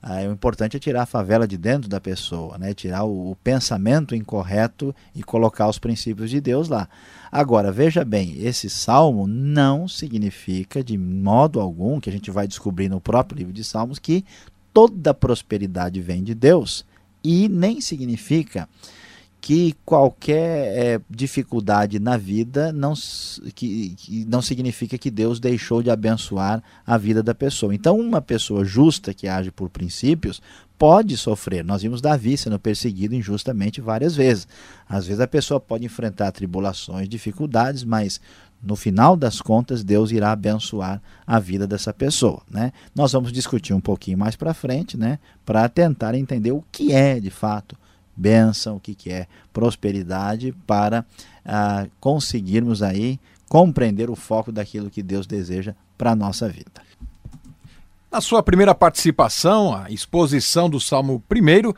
ah, 0.06 0.20
o 0.28 0.32
importante 0.32 0.76
é 0.76 0.80
tirar 0.80 1.04
a 1.04 1.06
favela 1.06 1.48
de 1.48 1.56
dentro 1.56 1.88
da 1.88 1.98
pessoa, 1.98 2.58
né? 2.58 2.74
tirar 2.74 3.04
o, 3.04 3.30
o, 3.30 3.36
pensamento 3.36 4.14
incorreto 4.14 4.94
e 5.14 5.22
colocar 5.22 5.66
os 5.66 5.78
princípios 5.78 6.28
de 6.28 6.42
Deus 6.42 6.68
lá. 6.68 6.86
Agora, 7.32 7.72
veja 7.72 8.04
bem, 8.04 8.36
esse 8.38 8.68
salmo 8.68 9.26
não 9.26 9.88
significa 9.88 10.84
de 10.84 10.98
modo 10.98 11.58
algum, 11.58 11.98
que 11.98 12.10
a 12.10 12.12
gente 12.12 12.30
vai 12.30 12.46
descobrir 12.46 12.90
no 12.90 13.00
próprio 13.00 13.38
livro 13.38 13.52
de 13.54 13.64
Salmos, 13.64 13.98
que 13.98 14.26
toda 14.74 15.14
prosperidade 15.14 16.02
vem 16.02 16.22
de 16.22 16.34
Deus. 16.34 16.84
E 17.24 17.48
nem 17.48 17.80
significa 17.80 18.68
que 19.44 19.76
qualquer 19.84 20.72
é, 20.74 21.00
dificuldade 21.10 21.98
na 21.98 22.16
vida 22.16 22.72
não, 22.72 22.94
que, 23.54 23.90
que, 23.90 24.24
não 24.24 24.40
significa 24.40 24.96
que 24.96 25.10
Deus 25.10 25.38
deixou 25.38 25.82
de 25.82 25.90
abençoar 25.90 26.62
a 26.86 26.96
vida 26.96 27.22
da 27.22 27.34
pessoa. 27.34 27.74
Então, 27.74 28.00
uma 28.00 28.22
pessoa 28.22 28.64
justa 28.64 29.12
que 29.12 29.28
age 29.28 29.50
por 29.50 29.68
princípios 29.68 30.40
pode 30.78 31.14
sofrer. 31.18 31.62
Nós 31.62 31.82
vimos 31.82 32.00
Davi 32.00 32.38
sendo 32.38 32.58
perseguido 32.58 33.14
injustamente 33.14 33.82
várias 33.82 34.16
vezes. 34.16 34.48
Às 34.88 35.06
vezes 35.06 35.20
a 35.20 35.26
pessoa 35.26 35.60
pode 35.60 35.84
enfrentar 35.84 36.32
tribulações, 36.32 37.06
dificuldades, 37.06 37.84
mas 37.84 38.22
no 38.62 38.74
final 38.74 39.14
das 39.14 39.42
contas, 39.42 39.84
Deus 39.84 40.10
irá 40.10 40.32
abençoar 40.32 41.02
a 41.26 41.38
vida 41.38 41.66
dessa 41.66 41.92
pessoa. 41.92 42.40
Né? 42.50 42.72
Nós 42.94 43.12
vamos 43.12 43.30
discutir 43.30 43.74
um 43.74 43.80
pouquinho 43.80 44.16
mais 44.16 44.36
para 44.36 44.54
frente, 44.54 44.96
né, 44.96 45.18
para 45.44 45.68
tentar 45.68 46.14
entender 46.14 46.52
o 46.52 46.64
que 46.72 46.94
é 46.94 47.20
de 47.20 47.28
fato 47.28 47.76
bênção, 48.16 48.76
o 48.76 48.80
que, 48.80 48.94
que 48.94 49.10
é 49.10 49.26
prosperidade, 49.52 50.54
para 50.66 51.04
ah, 51.44 51.86
conseguirmos 52.00 52.82
aí 52.82 53.18
compreender 53.48 54.10
o 54.10 54.16
foco 54.16 54.50
daquilo 54.50 54.90
que 54.90 55.02
Deus 55.02 55.26
deseja 55.26 55.74
para 55.96 56.12
a 56.12 56.16
nossa 56.16 56.48
vida. 56.48 56.82
Na 58.10 58.20
sua 58.20 58.42
primeira 58.42 58.74
participação, 58.74 59.74
a 59.74 59.90
exposição 59.90 60.70
do 60.70 60.78
Salmo 60.78 61.22
1, 61.30 61.72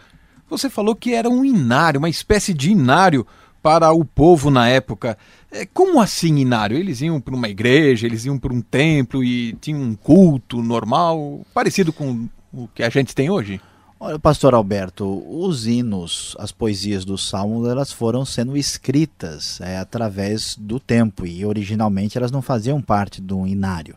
você 0.49 0.69
falou 0.71 0.95
que 0.95 1.15
era 1.15 1.29
um 1.29 1.45
inário, 1.45 1.99
uma 1.99 2.09
espécie 2.09 2.55
de 2.55 2.71
inário 2.71 3.27
para 3.63 3.91
o 3.93 4.05
povo 4.05 4.51
na 4.51 4.69
época. 4.69 5.19
É, 5.51 5.67
como 5.67 6.01
assim 6.01 6.37
inário? 6.37 6.77
Eles 6.77 7.01
iam 7.01 7.21
para 7.21 7.35
uma 7.35 7.49
igreja, 7.49 8.07
eles 8.07 8.25
iam 8.25 8.39
para 8.39 8.53
um 8.53 8.61
templo 8.61 9.25
e 9.25 9.55
tinham 9.55 9.81
um 9.81 9.95
culto 9.95 10.63
normal, 10.63 11.41
parecido 11.53 11.93
com 11.93 12.29
o 12.53 12.69
que 12.69 12.83
a 12.83 12.89
gente 12.89 13.15
tem 13.15 13.29
hoje? 13.29 13.61
Olha, 14.07 14.21
pastor 14.21 14.55
Alberto, 14.55 15.05
os 15.29 15.67
hinos, 15.67 16.37
as 16.39 16.53
poesias 16.53 17.05
dos 17.05 17.29
salmos, 17.29 17.67
elas 17.69 17.91
foram 17.91 18.25
sendo 18.25 18.57
escritas 18.57 19.61
é, 19.61 19.79
através 19.79 20.55
do 20.57 20.79
tempo 20.79 21.27
e 21.27 21.45
originalmente 21.45 22.17
elas 22.17 22.31
não 22.31 22.41
faziam 22.41 22.81
parte 22.81 23.21
do 23.21 23.45
inário. 23.49 23.97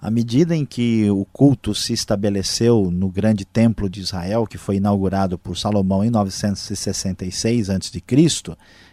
À 0.00 0.10
medida 0.10 0.56
em 0.56 0.64
que 0.64 1.10
o 1.10 1.26
culto 1.30 1.74
se 1.74 1.92
estabeleceu 1.92 2.90
no 2.90 3.10
grande 3.10 3.44
templo 3.44 3.86
de 3.86 4.00
Israel, 4.00 4.46
que 4.46 4.56
foi 4.56 4.76
inaugurado 4.76 5.36
por 5.36 5.58
Salomão 5.58 6.02
em 6.02 6.08
966 6.08 7.68
a.C., 7.68 8.02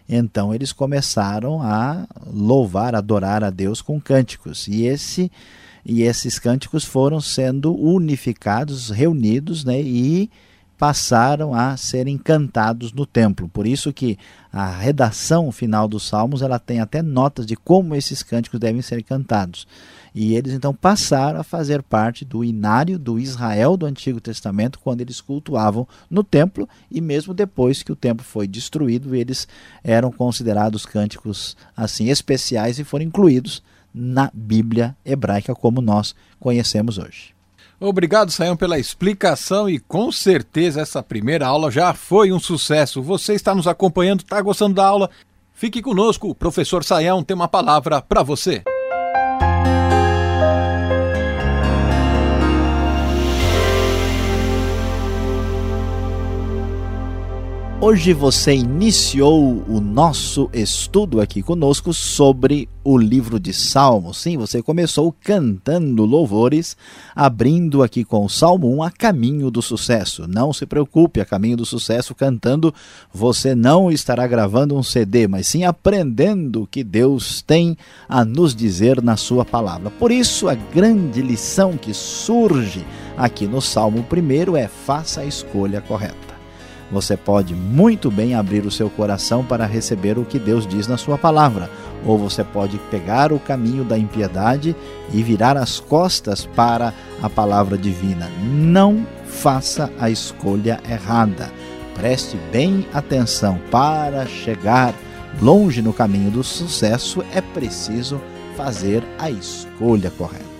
então 0.09 0.53
eles 0.53 0.73
começaram 0.73 1.61
a 1.61 2.05
louvar, 2.27 2.93
adorar 2.93 3.41
a 3.41 3.49
Deus 3.49 3.81
com 3.81 4.01
cânticos. 4.01 4.67
E 4.67 4.83
esse 4.83 5.31
e 5.85 6.03
esses 6.03 6.37
cânticos 6.39 6.83
foram 6.85 7.19
sendo 7.19 7.73
unificados, 7.75 8.89
reunidos, 8.89 9.63
né, 9.63 9.81
e 9.81 10.29
passaram 10.81 11.53
a 11.53 11.77
serem 11.77 12.17
cantados 12.17 12.91
no 12.91 13.05
templo. 13.05 13.47
Por 13.47 13.67
isso 13.67 13.93
que 13.93 14.17
a 14.51 14.67
redação 14.67 15.51
final 15.51 15.87
dos 15.87 16.07
salmos, 16.07 16.41
ela 16.41 16.57
tem 16.57 16.79
até 16.79 17.03
notas 17.03 17.45
de 17.45 17.55
como 17.55 17.93
esses 17.93 18.23
cânticos 18.23 18.59
devem 18.59 18.81
ser 18.81 19.03
cantados. 19.03 19.67
E 20.13 20.35
eles 20.35 20.53
então 20.53 20.73
passaram 20.73 21.39
a 21.39 21.43
fazer 21.43 21.83
parte 21.83 22.25
do 22.25 22.43
inário 22.43 22.97
do 22.97 23.19
Israel 23.19 23.77
do 23.77 23.85
Antigo 23.85 24.19
Testamento, 24.19 24.79
quando 24.79 25.01
eles 25.01 25.21
cultuavam 25.21 25.87
no 26.09 26.23
templo, 26.23 26.67
e 26.89 26.99
mesmo 26.99 27.31
depois 27.31 27.83
que 27.83 27.91
o 27.91 27.95
templo 27.95 28.25
foi 28.25 28.47
destruído, 28.47 29.13
eles 29.13 29.47
eram 29.83 30.11
considerados 30.11 30.83
cânticos 30.83 31.55
assim 31.77 32.09
especiais 32.09 32.79
e 32.79 32.83
foram 32.83 33.05
incluídos 33.05 33.61
na 33.93 34.31
Bíblia 34.33 34.95
hebraica 35.05 35.53
como 35.53 35.81
nós 35.81 36.15
conhecemos 36.39 36.97
hoje. 36.97 37.33
Obrigado, 37.79 38.31
Sayão, 38.31 38.55
pela 38.55 38.77
explicação 38.77 39.67
e 39.67 39.79
com 39.79 40.11
certeza 40.11 40.81
essa 40.81 41.01
primeira 41.01 41.47
aula 41.47 41.71
já 41.71 41.93
foi 41.93 42.31
um 42.31 42.39
sucesso. 42.39 43.01
Você 43.01 43.33
está 43.33 43.55
nos 43.55 43.67
acompanhando, 43.67 44.21
está 44.21 44.39
gostando 44.39 44.75
da 44.75 44.85
aula? 44.85 45.09
Fique 45.51 45.81
conosco, 45.81 46.29
o 46.29 46.35
professor 46.35 46.83
Sayão 46.83 47.23
tem 47.23 47.35
uma 47.35 47.47
palavra 47.47 47.99
para 48.01 48.21
você. 48.21 48.63
Hoje 57.83 58.13
você 58.13 58.53
iniciou 58.53 59.65
o 59.67 59.81
nosso 59.81 60.47
estudo 60.53 61.19
aqui 61.19 61.41
conosco 61.41 61.91
sobre 61.91 62.69
o 62.83 62.95
livro 62.95 63.39
de 63.39 63.51
Salmos. 63.51 64.19
Sim, 64.21 64.37
você 64.37 64.61
começou 64.61 65.11
cantando 65.19 66.05
louvores, 66.05 66.77
abrindo 67.15 67.81
aqui 67.81 68.03
com 68.03 68.23
o 68.23 68.29
Salmo 68.29 68.71
1 68.77 68.83
a 68.83 68.91
caminho 68.91 69.49
do 69.49 69.63
sucesso. 69.63 70.27
Não 70.27 70.53
se 70.53 70.67
preocupe, 70.67 71.19
a 71.19 71.25
caminho 71.25 71.57
do 71.57 71.65
sucesso 71.65 72.13
cantando, 72.13 72.71
você 73.11 73.55
não 73.55 73.91
estará 73.91 74.27
gravando 74.27 74.77
um 74.77 74.83
CD, 74.83 75.27
mas 75.27 75.47
sim 75.47 75.63
aprendendo 75.63 76.61
o 76.61 76.67
que 76.67 76.83
Deus 76.83 77.41
tem 77.41 77.75
a 78.07 78.23
nos 78.23 78.53
dizer 78.55 79.01
na 79.01 79.17
sua 79.17 79.43
palavra. 79.43 79.89
Por 79.89 80.11
isso, 80.11 80.47
a 80.47 80.53
grande 80.53 81.19
lição 81.19 81.75
que 81.75 81.95
surge 81.95 82.85
aqui 83.17 83.47
no 83.47 83.59
Salmo 83.59 84.05
1 84.07 84.55
é 84.55 84.67
faça 84.67 85.21
a 85.21 85.25
escolha 85.25 85.81
correta. 85.81 86.30
Você 86.91 87.15
pode 87.15 87.55
muito 87.55 88.11
bem 88.11 88.35
abrir 88.35 88.65
o 88.65 88.71
seu 88.71 88.89
coração 88.89 89.43
para 89.45 89.65
receber 89.65 90.17
o 90.17 90.25
que 90.25 90.37
Deus 90.37 90.67
diz 90.67 90.87
na 90.87 90.97
sua 90.97 91.17
palavra, 91.17 91.69
ou 92.05 92.17
você 92.17 92.43
pode 92.43 92.77
pegar 92.89 93.31
o 93.31 93.39
caminho 93.39 93.83
da 93.85 93.97
impiedade 93.97 94.75
e 95.13 95.23
virar 95.23 95.55
as 95.55 95.79
costas 95.79 96.45
para 96.45 96.93
a 97.21 97.29
palavra 97.29 97.77
divina. 97.77 98.29
Não 98.43 99.05
faça 99.25 99.89
a 99.97 100.09
escolha 100.09 100.81
errada. 100.89 101.49
Preste 101.95 102.37
bem 102.51 102.85
atenção. 102.93 103.59
Para 103.69 104.25
chegar 104.25 104.93
longe 105.41 105.81
no 105.81 105.93
caminho 105.93 106.29
do 106.29 106.43
sucesso, 106.43 107.23
é 107.33 107.39
preciso 107.39 108.19
fazer 108.57 109.03
a 109.17 109.29
escolha 109.31 110.11
correta. 110.11 110.50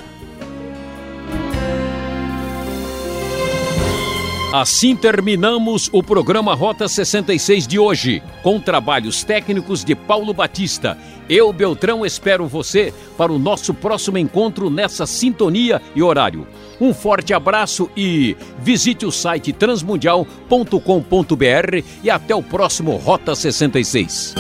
Assim 4.52 4.98
terminamos 4.98 5.90
o 5.94 6.04
programa 6.04 6.54
Rota 6.54 6.86
66 6.86 7.66
de 7.66 7.80
hoje, 7.80 8.22
com 8.44 8.60
trabalhos 8.60 9.24
técnicos 9.24 9.82
de 9.82 9.96
Paulo 9.96 10.34
Batista. 10.34 10.98
Eu, 11.30 11.54
Beltrão, 11.54 12.06
espero 12.06 12.46
você 12.48 12.94
para 13.18 13.32
o 13.32 13.40
nosso 13.40 13.74
próximo 13.74 14.18
encontro 14.18 14.70
nessa 14.70 15.06
sintonia 15.06 15.82
e 15.96 16.04
horário. 16.04 16.46
Um 16.82 16.94
forte 16.94 17.34
abraço 17.34 17.90
e 17.96 18.36
visite 18.60 19.06
o 19.06 19.12
site 19.12 19.54
transmundial.com.br 19.54 21.86
e 22.04 22.10
até 22.10 22.36
o 22.36 22.44
próximo 22.44 22.98
Rota 22.98 23.34
66. 23.34 24.36